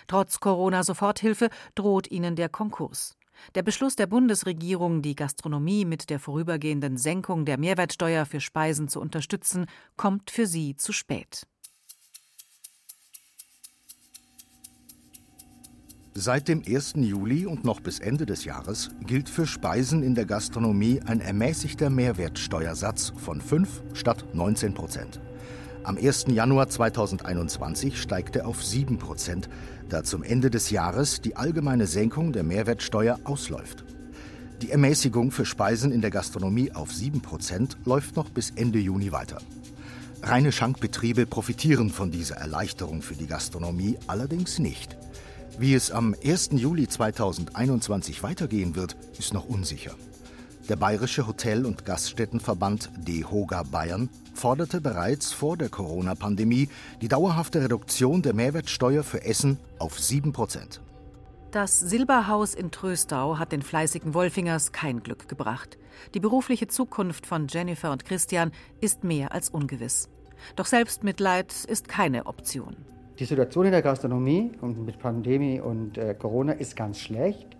Trotz 0.07 0.39
Corona-Soforthilfe 0.39 1.49
droht 1.73 2.11
ihnen 2.11 2.35
der 2.35 2.49
Konkurs. 2.49 3.17
Der 3.55 3.63
Beschluss 3.63 3.95
der 3.95 4.07
Bundesregierung, 4.07 5.01
die 5.01 5.15
Gastronomie 5.15 5.85
mit 5.85 6.09
der 6.09 6.19
vorübergehenden 6.19 6.97
Senkung 6.97 7.45
der 7.45 7.57
Mehrwertsteuer 7.57 8.25
für 8.25 8.41
Speisen 8.41 8.87
zu 8.87 8.99
unterstützen, 8.99 9.65
kommt 9.95 10.29
für 10.29 10.45
sie 10.45 10.75
zu 10.75 10.91
spät. 10.91 11.47
Seit 16.21 16.49
dem 16.49 16.61
1. 16.67 16.95
Juli 16.97 17.45
und 17.45 17.63
noch 17.63 17.79
bis 17.79 17.99
Ende 17.99 18.25
des 18.25 18.43
Jahres 18.43 18.89
gilt 19.07 19.29
für 19.29 19.47
Speisen 19.47 20.03
in 20.03 20.15
der 20.15 20.25
Gastronomie 20.25 20.99
ein 21.05 21.21
ermäßigter 21.21 21.89
Mehrwertsteuersatz 21.89 23.13
von 23.15 23.39
5 23.39 23.83
statt 23.93 24.25
19 24.33 24.73
Prozent. 24.73 25.21
Am 25.85 25.95
1. 25.95 26.25
Januar 26.27 26.67
2021 26.67 28.01
steigt 28.01 28.35
er 28.35 28.49
auf 28.49 28.65
7 28.65 28.97
Prozent, 28.97 29.47
da 29.87 30.03
zum 30.03 30.21
Ende 30.21 30.49
des 30.49 30.71
Jahres 30.71 31.21
die 31.21 31.37
allgemeine 31.37 31.87
Senkung 31.87 32.33
der 32.33 32.43
Mehrwertsteuer 32.43 33.17
ausläuft. 33.23 33.85
Die 34.61 34.71
Ermäßigung 34.71 35.31
für 35.31 35.45
Speisen 35.45 35.93
in 35.93 36.01
der 36.01 36.11
Gastronomie 36.11 36.73
auf 36.73 36.91
7 36.91 37.21
Prozent 37.21 37.77
läuft 37.85 38.17
noch 38.17 38.29
bis 38.29 38.49
Ende 38.49 38.79
Juni 38.79 39.13
weiter. 39.13 39.37
Reine 40.21 40.51
Schankbetriebe 40.51 41.25
profitieren 41.25 41.89
von 41.89 42.11
dieser 42.11 42.35
Erleichterung 42.35 43.01
für 43.01 43.15
die 43.15 43.27
Gastronomie 43.27 43.97
allerdings 44.07 44.59
nicht. 44.59 44.97
Wie 45.59 45.73
es 45.73 45.91
am 45.91 46.15
1. 46.23 46.51
Juli 46.53 46.87
2021 46.87 48.23
weitergehen 48.23 48.77
wird, 48.77 48.95
ist 49.19 49.33
noch 49.33 49.43
unsicher. 49.43 49.93
Der 50.69 50.77
Bayerische 50.77 51.27
Hotel- 51.27 51.65
und 51.65 51.83
Gaststättenverband 51.83 52.89
DEHOGA 52.95 53.63
Bayern 53.63 54.07
forderte 54.33 54.79
bereits 54.79 55.33
vor 55.33 55.57
der 55.57 55.67
Corona-Pandemie 55.67 56.69
die 57.01 57.09
dauerhafte 57.09 57.61
Reduktion 57.61 58.21
der 58.21 58.33
Mehrwertsteuer 58.33 59.03
für 59.03 59.25
Essen 59.25 59.59
auf 59.79 59.99
7 59.99 60.31
Prozent. 60.31 60.79
Das 61.51 61.77
Silberhaus 61.77 62.53
in 62.53 62.71
Tröstau 62.71 63.37
hat 63.37 63.51
den 63.51 63.61
fleißigen 63.61 64.13
Wolfingers 64.13 64.71
kein 64.71 65.03
Glück 65.03 65.27
gebracht. 65.27 65.77
Die 66.13 66.21
berufliche 66.21 66.69
Zukunft 66.69 67.25
von 67.25 67.47
Jennifer 67.49 67.91
und 67.91 68.05
Christian 68.05 68.53
ist 68.79 69.03
mehr 69.03 69.33
als 69.33 69.49
ungewiss. 69.49 70.07
Doch 70.55 70.67
Selbstmitleid 70.67 71.65
ist 71.65 71.89
keine 71.89 72.27
Option. 72.27 72.77
Die 73.19 73.25
Situation 73.25 73.65
in 73.65 73.73
der 73.73 73.81
Gastronomie 73.81 74.53
und 74.61 74.85
mit 74.85 74.97
Pandemie 74.97 75.59
und 75.59 75.97
äh, 75.97 76.15
Corona 76.17 76.53
ist 76.53 76.77
ganz 76.77 76.99
schlecht. 76.99 77.57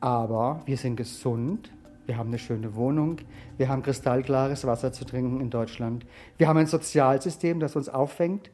Aber 0.00 0.60
wir 0.66 0.76
sind 0.76 0.96
gesund. 0.96 1.70
Wir 2.06 2.16
haben 2.16 2.30
eine 2.30 2.38
schöne 2.40 2.74
Wohnung. 2.74 3.18
Wir 3.58 3.68
haben 3.68 3.84
kristallklares 3.84 4.66
Wasser 4.66 4.92
zu 4.92 5.04
trinken 5.04 5.40
in 5.40 5.50
Deutschland. 5.50 6.04
Wir 6.36 6.48
haben 6.48 6.56
ein 6.56 6.66
Sozialsystem, 6.66 7.60
das 7.60 7.76
uns 7.76 7.88
auffängt. 7.88 8.50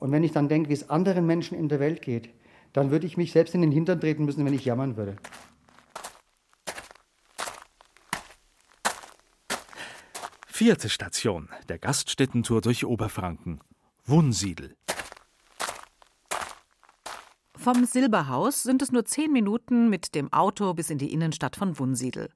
Und 0.00 0.10
wenn 0.10 0.24
ich 0.24 0.32
dann 0.32 0.48
denke, 0.48 0.68
wie 0.68 0.74
es 0.74 0.90
anderen 0.90 1.26
Menschen 1.26 1.56
in 1.56 1.68
der 1.68 1.78
Welt 1.78 2.02
geht, 2.02 2.28
dann 2.72 2.90
würde 2.90 3.06
ich 3.06 3.16
mich 3.16 3.30
selbst 3.30 3.54
in 3.54 3.60
den 3.60 3.70
Hintern 3.70 4.00
treten 4.00 4.24
müssen, 4.24 4.44
wenn 4.44 4.52
ich 4.52 4.64
jammern 4.64 4.96
würde. 4.96 5.14
Vierte 10.48 10.88
Station 10.88 11.50
der 11.68 11.78
Gaststättentour 11.78 12.62
durch 12.62 12.84
Oberfranken. 12.84 13.60
Wunsiedel. 14.04 14.74
Vom 17.66 17.84
Silberhaus 17.84 18.62
sind 18.62 18.80
es 18.80 18.92
nur 18.92 19.06
zehn 19.06 19.32
Minuten 19.32 19.90
mit 19.90 20.14
dem 20.14 20.32
Auto 20.32 20.72
bis 20.72 20.88
in 20.88 20.98
die 20.98 21.12
Innenstadt 21.12 21.56
von 21.56 21.76
Wunsiedel. 21.80 22.28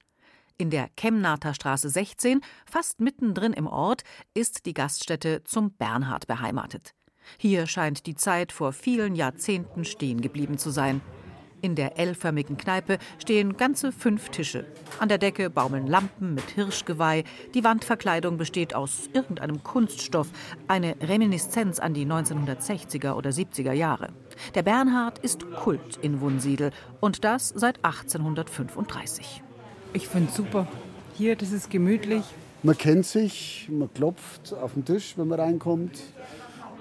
In 0.58 0.70
der 0.70 0.88
Chemnater 0.96 1.54
Straße 1.54 1.88
16, 1.88 2.40
fast 2.66 3.00
mittendrin 3.00 3.52
im 3.52 3.68
Ort, 3.68 4.02
ist 4.34 4.66
die 4.66 4.74
Gaststätte 4.74 5.44
zum 5.44 5.70
Bernhard 5.70 6.26
beheimatet. 6.26 6.96
Hier 7.38 7.68
scheint 7.68 8.06
die 8.06 8.16
Zeit 8.16 8.50
vor 8.50 8.72
vielen 8.72 9.14
Jahrzehnten 9.14 9.84
stehen 9.84 10.20
geblieben 10.20 10.58
zu 10.58 10.70
sein. 10.70 11.00
In 11.62 11.76
der 11.76 11.96
L-förmigen 11.96 12.56
Kneipe 12.56 12.98
stehen 13.18 13.56
ganze 13.56 13.92
fünf 13.92 14.30
Tische. 14.30 14.66
An 14.98 15.08
der 15.08 15.18
Decke 15.18 15.48
baumeln 15.48 15.86
Lampen 15.86 16.34
mit 16.34 16.50
Hirschgeweih. 16.50 17.22
Die 17.54 17.62
Wandverkleidung 17.62 18.36
besteht 18.36 18.74
aus 18.74 19.08
irgendeinem 19.12 19.62
Kunststoff, 19.62 20.28
eine 20.66 20.96
Reminiszenz 21.00 21.78
an 21.78 21.94
die 21.94 22.06
1960er 22.06 23.12
oder 23.12 23.30
70er 23.30 23.72
Jahre. 23.72 24.08
Der 24.54 24.62
Bernhard 24.62 25.18
ist 25.18 25.50
Kult 25.52 25.98
in 26.02 26.20
Wunsiedel 26.20 26.70
und 27.00 27.24
das 27.24 27.48
seit 27.48 27.84
1835. 27.84 29.42
Ich 29.92 30.08
finde 30.08 30.30
es 30.30 30.36
super. 30.36 30.66
Hier, 31.14 31.36
das 31.36 31.52
ist 31.52 31.70
gemütlich. 31.70 32.22
Man 32.62 32.76
kennt 32.76 33.06
sich, 33.06 33.68
man 33.70 33.92
klopft 33.92 34.54
auf 34.54 34.74
den 34.74 34.84
Tisch, 34.84 35.14
wenn 35.16 35.28
man 35.28 35.40
reinkommt. 35.40 35.98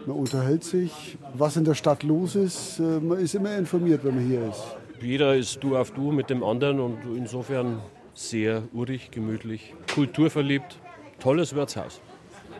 Man 0.06 0.17
unterhält 0.17 0.63
sich, 0.63 1.17
was 1.34 1.58
in 1.58 1.65
der 1.65 1.74
Stadt 1.74 2.04
los 2.04 2.36
ist. 2.36 2.80
Äh, 2.80 3.00
man 3.00 3.19
ist 3.19 3.36
immer 3.36 3.56
informiert, 3.58 4.04
wenn 4.04 4.15
man 4.15 4.26
hier 4.26 4.50
ist. 4.50 4.78
Jeder 5.02 5.36
ist 5.36 5.63
du 5.63 5.78
auf 5.78 5.91
du 5.91 6.12
mit 6.12 6.30
dem 6.30 6.43
anderen 6.43 6.80
und 6.80 6.98
insofern 7.15 7.80
sehr 8.13 8.63
urig, 8.74 9.12
gemütlich, 9.12 9.74
kulturverliebt. 9.93 10.80
Tolles 11.19 11.56
Wirtshaus. 11.56 12.02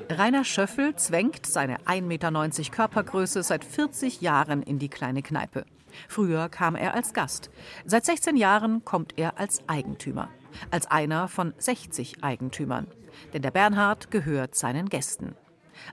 Rainer 0.08 0.46
Schöffel 0.46 0.96
zwängt 0.96 1.46
seine 1.46 1.80
1,90 1.82 2.02
Meter 2.02 2.32
Körpergröße 2.72 3.44
seit 3.44 3.66
40 3.66 4.22
Jahren 4.22 4.64
in 4.64 4.80
die 4.80 4.90
kleine 4.90 5.22
Kneipe. 5.22 5.66
Früher 6.08 6.50
kam 6.50 6.76
er 6.76 6.94
als 6.94 7.14
Gast. 7.14 7.50
Seit 7.86 8.06
16 8.06 8.38
Jahren 8.38 8.86
kommt 8.86 9.18
er 9.18 9.40
als 9.40 9.68
Eigentümer. 9.68 10.30
Als 10.72 10.88
einer 10.88 11.28
von 11.28 11.54
60 11.58 12.24
Eigentümern. 12.24 12.88
Denn 13.34 13.42
der 13.42 13.52
Bernhard 13.52 14.12
gehört 14.12 14.56
seinen 14.56 14.88
Gästen. 14.90 15.36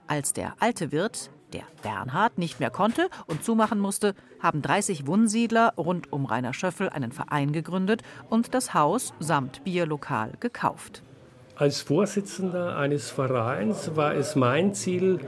Als 0.07 0.33
der 0.33 0.55
alte 0.59 0.91
Wirt 0.91 1.31
der 1.53 1.63
Bernhard 1.81 2.37
nicht 2.37 2.59
mehr 2.59 2.69
konnte 2.69 3.09
und 3.25 3.43
zumachen 3.43 3.79
musste, 3.79 4.15
haben 4.39 4.61
30 4.61 5.07
Wunsiedler 5.07 5.73
rund 5.77 6.11
um 6.11 6.25
Rainer 6.25 6.53
Schöffel 6.53 6.89
einen 6.89 7.11
Verein 7.11 7.51
gegründet 7.53 8.03
und 8.29 8.53
das 8.53 8.73
Haus 8.73 9.13
samt 9.19 9.63
Bierlokal 9.63 10.33
gekauft. 10.39 11.03
Als 11.57 11.81
Vorsitzender 11.81 12.77
eines 12.77 13.09
Vereins 13.09 13.95
war 13.95 14.13
es 14.13 14.35
mein 14.35 14.75
Ziel, 14.75 15.19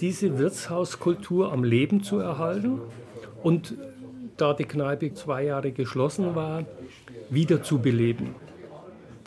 diese 0.00 0.36
Wirtshauskultur 0.36 1.52
am 1.52 1.62
Leben 1.62 2.02
zu 2.02 2.18
erhalten 2.18 2.80
und 3.44 3.74
da 4.36 4.52
die 4.52 4.64
Kneipe 4.64 5.14
zwei 5.14 5.44
Jahre 5.44 5.70
geschlossen 5.70 6.34
war, 6.34 6.64
wieder 7.30 7.62
zu 7.62 7.78
beleben. 7.78 8.34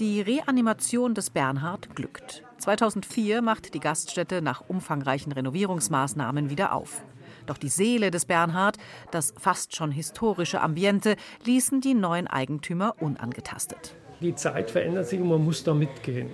Die 0.02 0.20
Reanimation 0.20 1.14
des 1.14 1.30
Bernhard 1.30 1.96
glückt. 1.96 2.44
2004 2.58 3.42
macht 3.42 3.74
die 3.74 3.80
Gaststätte 3.80 4.42
nach 4.42 4.62
umfangreichen 4.68 5.32
Renovierungsmaßnahmen 5.32 6.50
wieder 6.50 6.74
auf. 6.74 7.04
Doch 7.46 7.58
die 7.58 7.70
Seele 7.70 8.12
des 8.12 8.26
Bernhard, 8.26 8.78
das 9.12 9.34
fast 9.38 9.78
schon 9.78 9.92
historische 9.92 10.60
Ambiente, 10.60 11.16
ließen 11.46 11.80
die 11.80 11.94
neuen 11.94 12.28
Eigentümer 12.28 12.96
unangetastet. 13.00 13.96
Die 14.22 14.36
Zeit 14.36 14.70
verändert 14.70 15.08
sich 15.08 15.20
und 15.20 15.30
man 15.30 15.44
muss 15.44 15.64
da 15.64 15.74
mitgehen. 15.74 16.30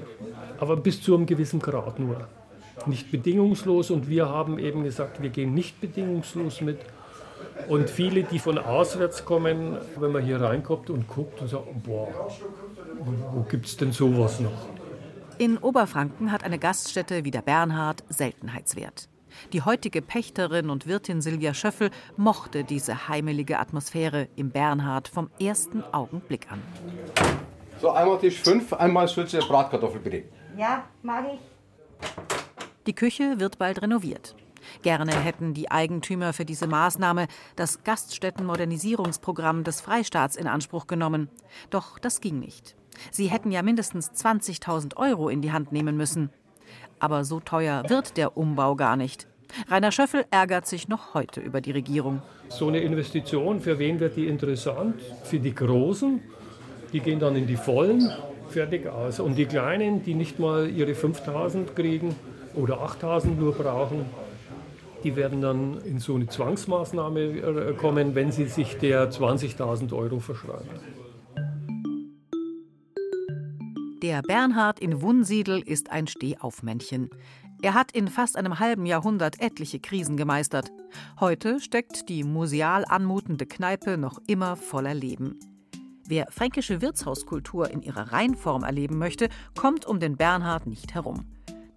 Aber 0.60 0.76
bis 0.78 1.02
zu 1.02 1.16
einem 1.16 1.26
gewissen 1.26 1.60
Grad 1.60 2.00
nur. 2.00 2.28
Nicht 2.88 3.12
bedingungslos 3.12 3.92
und 3.92 4.10
wir 4.10 4.28
haben 4.28 4.60
eben 4.60 4.84
gesagt, 4.84 5.22
wir 5.22 5.30
gehen 5.30 5.54
nicht 5.54 5.80
bedingungslos 5.80 6.62
mit. 6.62 6.80
Und 7.68 7.90
viele, 7.90 8.24
die 8.24 8.40
von 8.40 8.58
auswärts 8.58 9.24
kommen, 9.24 9.78
wenn 10.00 10.12
man 10.12 10.24
hier 10.24 10.42
reinkommt 10.42 10.90
und 10.90 11.08
guckt 11.08 11.42
und 11.42 11.48
sagt, 11.48 11.66
boah, 11.84 12.30
wo 13.34 13.42
gibt 13.44 13.66
es 13.66 13.78
denn 13.78 13.92
sowas 13.92 14.40
noch? 14.40 14.68
In 15.38 15.58
Oberfranken 15.58 16.32
hat 16.32 16.44
eine 16.44 16.60
Gaststätte 16.60 17.26
wie 17.26 17.32
der 17.32 17.42
Bernhard 17.42 18.04
Seltenheitswert. 18.10 19.10
Die 19.54 19.62
heutige 19.62 20.02
Pächterin 20.02 20.70
und 20.70 20.88
Wirtin 20.88 21.22
Silvia 21.22 21.54
Schöffel 21.54 21.92
mochte 22.18 22.64
diese 22.64 23.10
heimelige 23.10 23.60
Atmosphäre 23.60 24.30
im 24.36 24.52
Bernhard 24.52 25.08
vom 25.08 25.30
ersten 25.40 25.84
Augenblick 25.92 26.52
an. 26.52 26.62
So, 27.82 27.92
einmal 27.92 28.18
Tisch 28.20 28.40
5, 28.42 28.74
einmal 28.74 29.08
Schürze 29.08 29.40
Bratkartoffel 29.40 30.00
bitte. 30.00 30.24
Ja, 30.58 30.86
mag 31.04 31.26
ich. 31.34 31.40
Die 32.88 32.94
Küche 32.94 33.40
wird 33.40 33.58
bald 33.58 33.82
renoviert. 33.82 34.36
Gerne 34.82 35.12
hätten 35.12 35.54
die 35.54 35.70
Eigentümer 35.70 36.34
für 36.34 36.46
diese 36.46 36.68
Maßnahme 36.68 37.28
das 37.56 37.84
Gaststättenmodernisierungsprogramm 37.84 39.64
des 39.64 39.82
Freistaats 39.82 40.36
in 40.36 40.48
Anspruch 40.48 40.88
genommen. 40.88 41.30
Doch 41.70 42.00
das 42.00 42.22
ging 42.22 42.40
nicht. 42.40 42.76
Sie 43.12 43.28
hätten 43.28 43.52
ja 43.52 43.62
mindestens 43.62 44.12
20.000 44.12 44.96
Euro 44.96 45.30
in 45.30 45.42
die 45.42 45.52
Hand 45.52 45.72
nehmen 45.72 45.98
müssen. 45.98 46.30
Aber 47.00 47.26
so 47.26 47.40
teuer 47.40 47.84
wird 47.90 48.18
der 48.18 48.38
Umbau 48.38 48.76
gar 48.76 48.96
nicht. 48.96 49.28
Rainer 49.70 49.92
Schöffel 49.92 50.26
ärgert 50.32 50.66
sich 50.66 50.88
noch 50.88 51.14
heute 51.14 51.40
über 51.40 51.62
die 51.62 51.72
Regierung. 51.72 52.22
So 52.50 52.68
eine 52.68 52.80
Investition, 52.80 53.62
für 53.62 53.80
wen 53.80 54.00
wird 54.00 54.16
die 54.16 54.28
interessant? 54.28 55.02
Für 55.24 55.40
die 55.40 55.54
Großen, 55.54 56.22
die 56.96 57.02
gehen 57.02 57.20
dann 57.20 57.36
in 57.36 57.46
die 57.46 57.58
Vollen, 57.58 58.10
fertig 58.48 58.88
aus. 58.88 59.20
Und 59.20 59.36
die 59.36 59.46
Kleinen, 59.46 60.02
die 60.04 60.14
nicht 60.14 60.40
mal 60.40 60.70
ihre 60.70 60.94
5.000 60.94 61.74
kriegen 61.76 62.16
oder 62.54 62.82
8.000 62.86 63.36
nur 63.36 63.54
brauchen, 63.54 64.06
die 65.04 65.18
werden 65.18 65.42
dann 65.42 65.82
in 65.82 66.00
so 66.00 66.16
eine 66.16 66.28
Zwangsmaßnahme 66.28 67.20
äh, 67.20 67.74
kommen, 67.74 68.16
wenn 68.16 68.32
sie 68.32 68.46
sich 68.46 68.78
der 68.78 69.12
20.000 69.12 69.94
Euro 69.94 70.20
verschreiben. 70.20 70.70
Der 74.02 74.22
Bernhard 74.22 74.80
in 74.80 75.02
Wunsiedel 75.02 75.62
ist 75.62 75.92
ein 75.92 76.08
Stehaufmännchen. 76.08 77.10
Er 77.62 77.74
hat 77.74 77.92
in 77.92 78.08
fast 78.08 78.38
einem 78.38 78.60
halben 78.60 78.86
Jahrhundert 78.86 79.42
etliche 79.42 79.82
Krisen 79.82 80.16
gemeistert. 80.16 80.72
Heute 81.20 81.60
steckt 81.60 82.08
die 82.08 82.24
museal 82.24 82.86
anmutende 82.88 83.46
Kneipe 83.46 83.98
noch 83.98 84.22
immer 84.28 84.56
voller 84.56 84.94
Leben. 84.94 85.38
Wer 86.08 86.28
fränkische 86.30 86.82
Wirtshauskultur 86.82 87.72
in 87.72 87.82
ihrer 87.82 88.12
Reinform 88.12 88.64
erleben 88.64 89.00
möchte, 89.00 89.28
kommt 89.58 89.86
um 89.86 90.00
den 90.00 90.18
Bernhard 90.18 90.68
nicht 90.68 90.94
herum. 90.94 91.26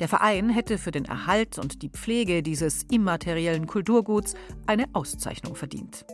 Der 0.01 0.09
Verein 0.09 0.51
hätte 0.51 0.77
für 0.77 0.91
den 0.91 1.07
Erhalt 1.07 1.59
und 1.59 1.83
die 1.83 1.89
Pflege 1.89 2.43
dieses 2.43 2.83
immateriellen 2.85 3.67
Kulturguts 3.67 4.35
eine 4.67 4.85
Auszeichnung 4.93 5.57
verdient. 5.57 6.05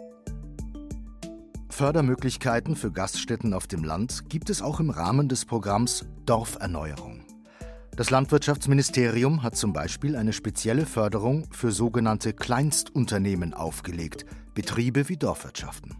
Fördermöglichkeiten 1.69 2.77
für 2.77 2.93
Gaststätten 2.93 3.53
auf 3.53 3.67
dem 3.67 3.83
Land 3.83 4.31
gibt 4.31 4.49
es 4.49 4.63
auch 4.63 4.79
im 4.79 4.91
Rahmen 4.91 5.29
des 5.29 5.45
Programms 5.45 6.07
Dorferneuerung. 6.25 7.25
Das 7.97 8.11
Landwirtschaftsministerium 8.11 9.43
hat 9.43 9.57
zum 9.57 9.73
Beispiel 9.73 10.15
eine 10.15 10.33
spezielle 10.33 10.87
Förderung 10.87 11.49
für 11.51 11.73
sogenannte 11.73 12.33
Kleinstunternehmen 12.33 13.55
aufgelegt, 13.55 14.25
Betriebe 14.55 15.09
wie 15.09 15.17
Dorfwirtschaften. 15.17 15.97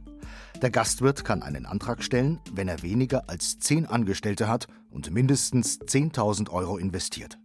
Der 0.65 0.71
Gastwirt 0.71 1.27
kann 1.27 1.43
einen 1.43 1.67
Antrag 1.67 2.03
stellen, 2.03 2.41
wenn 2.51 2.69
er 2.69 2.81
weniger 2.81 3.29
als 3.29 3.59
zehn 3.59 3.85
Angestellte 3.85 4.49
hat 4.49 4.67
und 4.91 5.11
mindestens 5.11 5.79
10.000 5.79 6.49
Euro 6.49 6.79
investiert. 6.79 7.39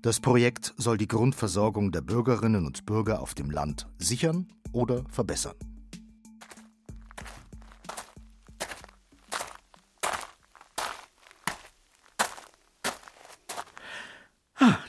Das 0.00 0.20
Projekt 0.20 0.72
soll 0.76 0.96
die 0.96 1.08
Grundversorgung 1.08 1.90
der 1.90 2.02
Bürgerinnen 2.02 2.64
und 2.64 2.86
Bürger 2.86 3.20
auf 3.20 3.34
dem 3.34 3.50
Land 3.50 3.88
sichern 3.98 4.46
oder 4.70 5.02
verbessern. 5.10 5.56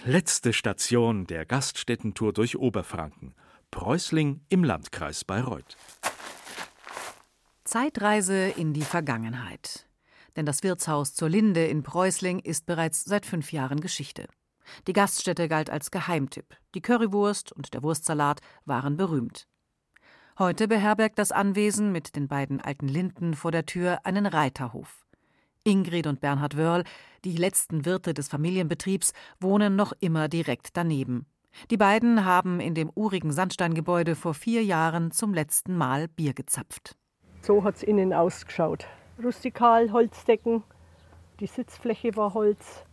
Letzte 0.05 0.53
Station 0.53 1.25
der 1.25 1.47
Gaststättentour 1.47 2.33
durch 2.33 2.55
Oberfranken. 2.55 3.33
Preußling 3.71 4.41
im 4.49 4.63
Landkreis 4.63 5.25
Bayreuth. 5.25 5.75
Zeitreise 7.73 8.49
in 8.49 8.71
die 8.73 8.83
Vergangenheit. 8.83 9.87
Denn 10.35 10.45
das 10.45 10.61
Wirtshaus 10.61 11.15
zur 11.15 11.27
Linde 11.27 11.65
in 11.65 11.81
Preußling 11.81 12.37
ist 12.37 12.67
bereits 12.67 13.03
seit 13.03 13.25
fünf 13.25 13.51
Jahren 13.51 13.79
Geschichte. 13.79 14.27
Die 14.85 14.93
Gaststätte 14.93 15.47
galt 15.47 15.71
als 15.71 15.89
Geheimtipp. 15.89 16.55
Die 16.75 16.81
Currywurst 16.81 17.51
und 17.51 17.73
der 17.73 17.81
Wurstsalat 17.81 18.41
waren 18.65 18.95
berühmt. 18.95 19.47
Heute 20.37 20.67
beherbergt 20.67 21.17
das 21.17 21.31
Anwesen 21.31 21.91
mit 21.91 22.15
den 22.15 22.27
beiden 22.27 22.61
alten 22.61 22.87
Linden 22.87 23.33
vor 23.33 23.51
der 23.51 23.65
Tür 23.65 24.01
einen 24.03 24.27
Reiterhof. 24.27 25.07
Ingrid 25.63 26.05
und 26.05 26.21
Bernhard 26.21 26.55
Wörl, 26.55 26.83
die 27.25 27.35
letzten 27.35 27.85
Wirte 27.85 28.13
des 28.13 28.27
Familienbetriebs, 28.27 29.13
wohnen 29.39 29.75
noch 29.75 29.93
immer 29.99 30.27
direkt 30.27 30.77
daneben. 30.77 31.25
Die 31.71 31.77
beiden 31.77 32.23
haben 32.23 32.59
in 32.59 32.75
dem 32.75 32.91
urigen 32.93 33.31
Sandsteingebäude 33.31 34.15
vor 34.15 34.35
vier 34.35 34.63
Jahren 34.63 35.09
zum 35.09 35.33
letzten 35.33 35.75
Mal 35.75 36.07
Bier 36.07 36.35
gezapft. 36.35 36.95
So 37.43 37.65
hat 37.65 37.75
es 37.75 37.83
innen 37.83 38.13
ausgeschaut. 38.13 38.87
Rustikal, 39.21 39.91
Holzdecken, 39.91 40.63
die 41.41 41.47
Sitzfläche 41.47 42.15
war 42.15 42.33
Holz. 42.33 42.85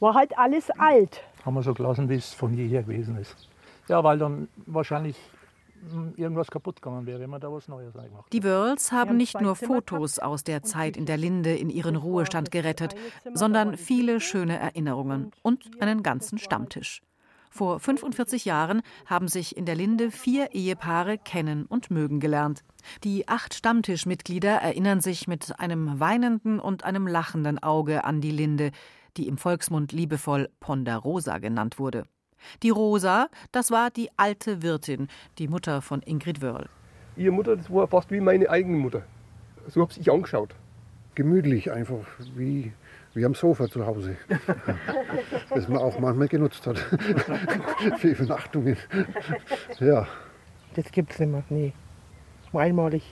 War 0.00 0.14
halt 0.14 0.36
alles 0.36 0.68
alt. 0.72 1.22
Haben 1.44 1.54
wir 1.54 1.62
so 1.62 1.74
gelassen, 1.74 2.08
wie 2.08 2.16
es 2.16 2.34
von 2.34 2.52
jeher 2.54 2.82
gewesen 2.82 3.16
ist. 3.16 3.48
Ja, 3.86 4.02
weil 4.02 4.18
dann 4.18 4.48
wahrscheinlich 4.66 5.16
irgendwas 6.16 6.50
kaputt 6.50 6.82
gegangen 6.82 7.06
wäre, 7.06 7.20
wenn 7.20 7.30
man 7.30 7.40
da 7.40 7.52
was 7.52 7.68
Neues 7.68 7.92
gemacht 7.92 8.32
Die 8.32 8.42
Wörls 8.42 8.90
haben 8.90 9.16
nicht 9.16 9.40
nur 9.40 9.54
Fotos 9.54 10.18
aus 10.18 10.42
der 10.42 10.64
Zeit 10.64 10.96
in 10.96 11.06
der 11.06 11.16
Linde 11.16 11.54
in 11.54 11.70
ihren 11.70 11.94
Ruhestand 11.94 12.50
gerettet, 12.50 12.96
sondern 13.32 13.76
viele 13.76 14.18
schöne 14.18 14.58
Erinnerungen 14.58 15.30
und 15.42 15.70
einen 15.80 16.02
ganzen 16.02 16.38
Stammtisch. 16.38 17.00
Vor 17.56 17.78
45 17.78 18.46
Jahren 18.46 18.82
haben 19.06 19.28
sich 19.28 19.56
in 19.56 19.64
der 19.64 19.76
Linde 19.76 20.10
vier 20.10 20.50
Ehepaare 20.54 21.18
kennen 21.18 21.66
und 21.66 21.88
mögen 21.88 22.18
gelernt. 22.18 22.64
Die 23.04 23.28
acht 23.28 23.54
Stammtischmitglieder 23.54 24.50
erinnern 24.50 25.00
sich 25.00 25.28
mit 25.28 25.60
einem 25.60 26.00
weinenden 26.00 26.58
und 26.58 26.82
einem 26.82 27.06
lachenden 27.06 27.62
Auge 27.62 28.02
an 28.02 28.20
die 28.20 28.32
Linde, 28.32 28.72
die 29.16 29.28
im 29.28 29.38
Volksmund 29.38 29.92
liebevoll 29.92 30.48
Ponderosa 30.58 31.38
genannt 31.38 31.78
wurde. 31.78 32.08
Die 32.64 32.70
Rosa, 32.70 33.28
das 33.52 33.70
war 33.70 33.90
die 33.90 34.10
alte 34.16 34.62
Wirtin, 34.62 35.06
die 35.38 35.46
Mutter 35.46 35.80
von 35.80 36.02
Ingrid 36.02 36.42
Wörl. 36.42 36.68
Ihre 37.14 37.30
Mutter, 37.30 37.54
das 37.54 37.72
war 37.72 37.86
fast 37.86 38.10
wie 38.10 38.18
meine 38.18 38.50
eigene 38.50 38.78
Mutter. 38.78 39.04
So 39.68 39.80
habe 39.82 39.92
ich 39.96 40.10
angeschaut. 40.10 40.56
Gemütlich 41.14 41.70
einfach, 41.70 42.04
wie, 42.34 42.72
wie 43.14 43.24
am 43.24 43.34
Sofa 43.34 43.68
zu 43.68 43.86
Hause. 43.86 44.16
das 45.50 45.68
man 45.68 45.78
auch 45.78 45.98
manchmal 45.98 46.28
genutzt 46.28 46.66
hat. 46.66 46.78
Für 47.98 48.08
Übernachtungen. 48.08 48.76
Ja. 49.80 50.06
Das 50.74 50.90
gibt 50.90 51.12
es 51.12 51.20
nicht 51.20 51.30
mehr, 51.30 51.44
nee. 51.50 51.72
Einmalig. 52.52 53.02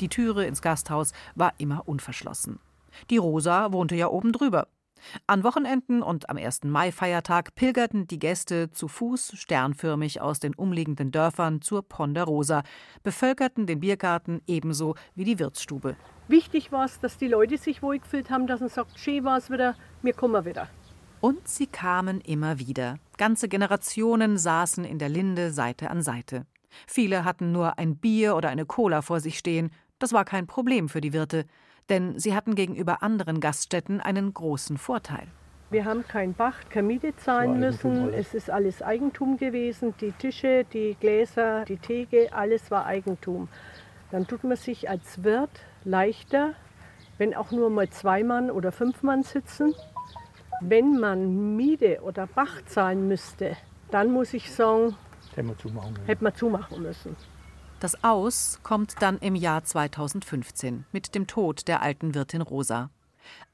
Die 0.00 0.08
Türe 0.08 0.46
ins 0.46 0.62
Gasthaus 0.62 1.12
war 1.34 1.52
immer 1.58 1.82
unverschlossen. 1.86 2.58
Die 3.10 3.18
Rosa 3.18 3.72
wohnte 3.72 3.94
ja 3.94 4.08
oben 4.08 4.32
drüber. 4.32 4.68
An 5.26 5.44
Wochenenden 5.44 6.02
und 6.02 6.28
am 6.28 6.36
1. 6.36 6.64
Mai-Feiertag 6.64 7.54
pilgerten 7.54 8.06
die 8.06 8.18
Gäste 8.18 8.70
zu 8.70 8.86
Fuß 8.88 9.32
sternförmig 9.34 10.20
aus 10.20 10.40
den 10.40 10.54
umliegenden 10.54 11.10
Dörfern 11.10 11.62
zur 11.62 11.82
Ponderosa, 11.82 12.62
bevölkerten 13.02 13.66
den 13.66 13.80
Biergarten 13.80 14.42
ebenso 14.46 14.94
wie 15.14 15.24
die 15.24 15.38
Wirtsstube. 15.38 15.96
Wichtig 16.30 16.72
war 16.72 16.84
es, 16.84 17.00
dass 17.00 17.18
die 17.18 17.28
Leute 17.28 17.58
sich 17.58 17.82
wohlgefühlt 17.82 18.30
haben, 18.30 18.46
dass 18.46 18.60
man 18.60 18.68
sagt, 18.68 18.98
schön 18.98 19.24
war 19.24 19.38
es 19.38 19.50
wieder, 19.50 19.74
wir 20.02 20.12
kommen 20.12 20.44
wieder. 20.44 20.68
Und 21.20 21.46
sie 21.48 21.66
kamen 21.66 22.20
immer 22.20 22.58
wieder. 22.58 22.98
Ganze 23.18 23.48
Generationen 23.48 24.38
saßen 24.38 24.84
in 24.84 24.98
der 24.98 25.10
Linde 25.10 25.50
Seite 25.50 25.90
an 25.90 26.02
Seite. 26.02 26.46
Viele 26.86 27.24
hatten 27.24 27.52
nur 27.52 27.78
ein 27.78 27.96
Bier 27.96 28.36
oder 28.36 28.48
eine 28.48 28.64
Cola 28.64 29.02
vor 29.02 29.20
sich 29.20 29.36
stehen. 29.36 29.70
Das 29.98 30.12
war 30.12 30.24
kein 30.24 30.46
Problem 30.46 30.88
für 30.88 31.02
die 31.02 31.12
Wirte 31.12 31.44
denn 31.90 32.18
sie 32.18 32.34
hatten 32.34 32.54
gegenüber 32.54 33.02
anderen 33.02 33.40
Gaststätten 33.40 34.00
einen 34.00 34.32
großen 34.32 34.78
Vorteil. 34.78 35.26
Wir 35.70 35.84
haben 35.84 36.04
kein 36.06 36.34
Pacht, 36.34 36.70
keine 36.70 36.88
Miete 36.88 37.14
zahlen 37.14 37.60
müssen. 37.60 38.12
Es 38.12 38.34
ist 38.34 38.50
alles 38.50 38.82
Eigentum 38.82 39.36
gewesen. 39.36 39.94
Die 40.00 40.10
Tische, 40.12 40.64
die 40.72 40.96
Gläser, 40.98 41.64
die 41.64 41.76
Theke, 41.76 42.32
alles 42.32 42.72
war 42.72 42.86
Eigentum. 42.86 43.48
Dann 44.10 44.26
tut 44.26 44.44
man 44.44 44.56
sich 44.56 44.88
als 44.88 45.22
Wirt 45.22 45.60
leichter, 45.84 46.54
wenn 47.18 47.34
auch 47.34 47.50
nur 47.50 47.70
mal 47.70 47.88
zwei 47.90 48.24
Mann 48.24 48.50
oder 48.50 48.72
fünf 48.72 49.02
Mann 49.02 49.22
sitzen. 49.22 49.74
Wenn 50.60 50.98
man 50.98 51.56
Miete 51.56 52.00
oder 52.02 52.26
Pacht 52.26 52.68
zahlen 52.68 53.08
müsste, 53.08 53.56
dann 53.90 54.12
muss 54.12 54.34
ich 54.34 54.52
sagen, 54.52 54.96
hätte 55.34 55.46
man 55.46 55.58
zumachen 55.58 55.92
müssen. 55.92 56.06
Hätte 56.06 56.24
man 56.24 56.34
zumachen 56.34 56.82
müssen. 56.82 57.16
Das 57.78 58.04
Aus 58.04 58.60
kommt 58.62 59.00
dann 59.00 59.18
im 59.18 59.34
Jahr 59.34 59.64
2015 59.64 60.84
mit 60.92 61.14
dem 61.14 61.26
Tod 61.26 61.66
der 61.66 61.80
alten 61.80 62.14
Wirtin 62.14 62.42
Rosa. 62.42 62.90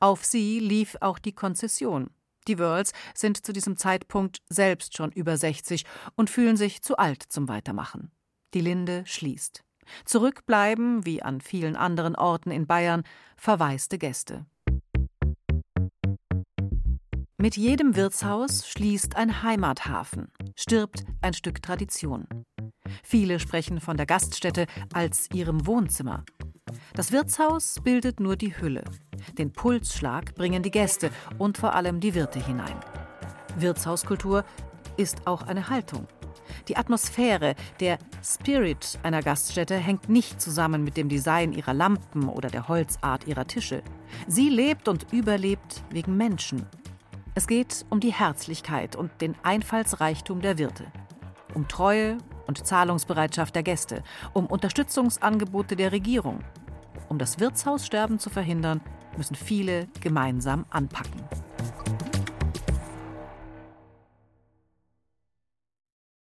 Auf 0.00 0.24
sie 0.24 0.58
lief 0.58 0.96
auch 1.00 1.18
die 1.18 1.32
Konzession. 1.32 2.10
Die 2.48 2.58
Wörls 2.58 2.92
sind 3.14 3.44
zu 3.44 3.52
diesem 3.52 3.76
Zeitpunkt 3.76 4.42
selbst 4.48 4.96
schon 4.96 5.12
über 5.12 5.36
60 5.36 5.84
und 6.16 6.30
fühlen 6.30 6.56
sich 6.56 6.82
zu 6.82 6.96
alt 6.96 7.22
zum 7.22 7.48
Weitermachen. 7.48 8.10
Die 8.54 8.60
Linde 8.60 9.02
schließt. 9.06 9.65
Zurückbleiben, 10.04 11.04
wie 11.06 11.22
an 11.22 11.40
vielen 11.40 11.76
anderen 11.76 12.16
Orten 12.16 12.50
in 12.50 12.66
Bayern, 12.66 13.02
verwaiste 13.36 13.98
Gäste. 13.98 14.46
Mit 17.38 17.56
jedem 17.56 17.96
Wirtshaus 17.96 18.66
schließt 18.66 19.14
ein 19.16 19.42
Heimathafen, 19.42 20.32
stirbt 20.56 21.04
ein 21.20 21.34
Stück 21.34 21.62
Tradition. 21.62 22.26
Viele 23.04 23.38
sprechen 23.38 23.80
von 23.80 23.96
der 23.96 24.06
Gaststätte 24.06 24.66
als 24.92 25.28
ihrem 25.32 25.66
Wohnzimmer. 25.66 26.24
Das 26.94 27.12
Wirtshaus 27.12 27.80
bildet 27.84 28.20
nur 28.20 28.36
die 28.36 28.58
Hülle. 28.58 28.84
Den 29.38 29.52
Pulsschlag 29.52 30.34
bringen 30.34 30.62
die 30.62 30.70
Gäste 30.70 31.10
und 31.38 31.58
vor 31.58 31.74
allem 31.74 32.00
die 32.00 32.14
Wirte 32.14 32.44
hinein. 32.44 32.80
Wirtshauskultur 33.58 34.44
ist 34.96 35.26
auch 35.26 35.42
eine 35.42 35.68
Haltung. 35.68 36.08
Die 36.68 36.76
Atmosphäre, 36.76 37.54
der 37.80 37.98
Spirit 38.22 38.98
einer 39.02 39.22
Gaststätte 39.22 39.76
hängt 39.76 40.08
nicht 40.08 40.40
zusammen 40.40 40.84
mit 40.84 40.96
dem 40.96 41.08
Design 41.08 41.52
ihrer 41.52 41.74
Lampen 41.74 42.28
oder 42.28 42.48
der 42.48 42.68
Holzart 42.68 43.26
ihrer 43.26 43.46
Tische. 43.46 43.82
Sie 44.26 44.48
lebt 44.48 44.88
und 44.88 45.12
überlebt 45.12 45.82
wegen 45.90 46.16
Menschen. 46.16 46.66
Es 47.34 47.46
geht 47.46 47.84
um 47.90 48.00
die 48.00 48.12
Herzlichkeit 48.12 48.96
und 48.96 49.10
den 49.20 49.34
Einfallsreichtum 49.42 50.40
der 50.40 50.58
Wirte, 50.58 50.86
um 51.54 51.68
Treue 51.68 52.18
und 52.46 52.66
Zahlungsbereitschaft 52.66 53.54
der 53.54 53.62
Gäste, 53.62 54.02
um 54.32 54.46
Unterstützungsangebote 54.46 55.76
der 55.76 55.92
Regierung. 55.92 56.40
Um 57.08 57.18
das 57.18 57.38
Wirtshaussterben 57.38 58.18
zu 58.18 58.30
verhindern, 58.30 58.80
müssen 59.16 59.34
viele 59.34 59.88
gemeinsam 60.00 60.64
anpacken. 60.70 61.22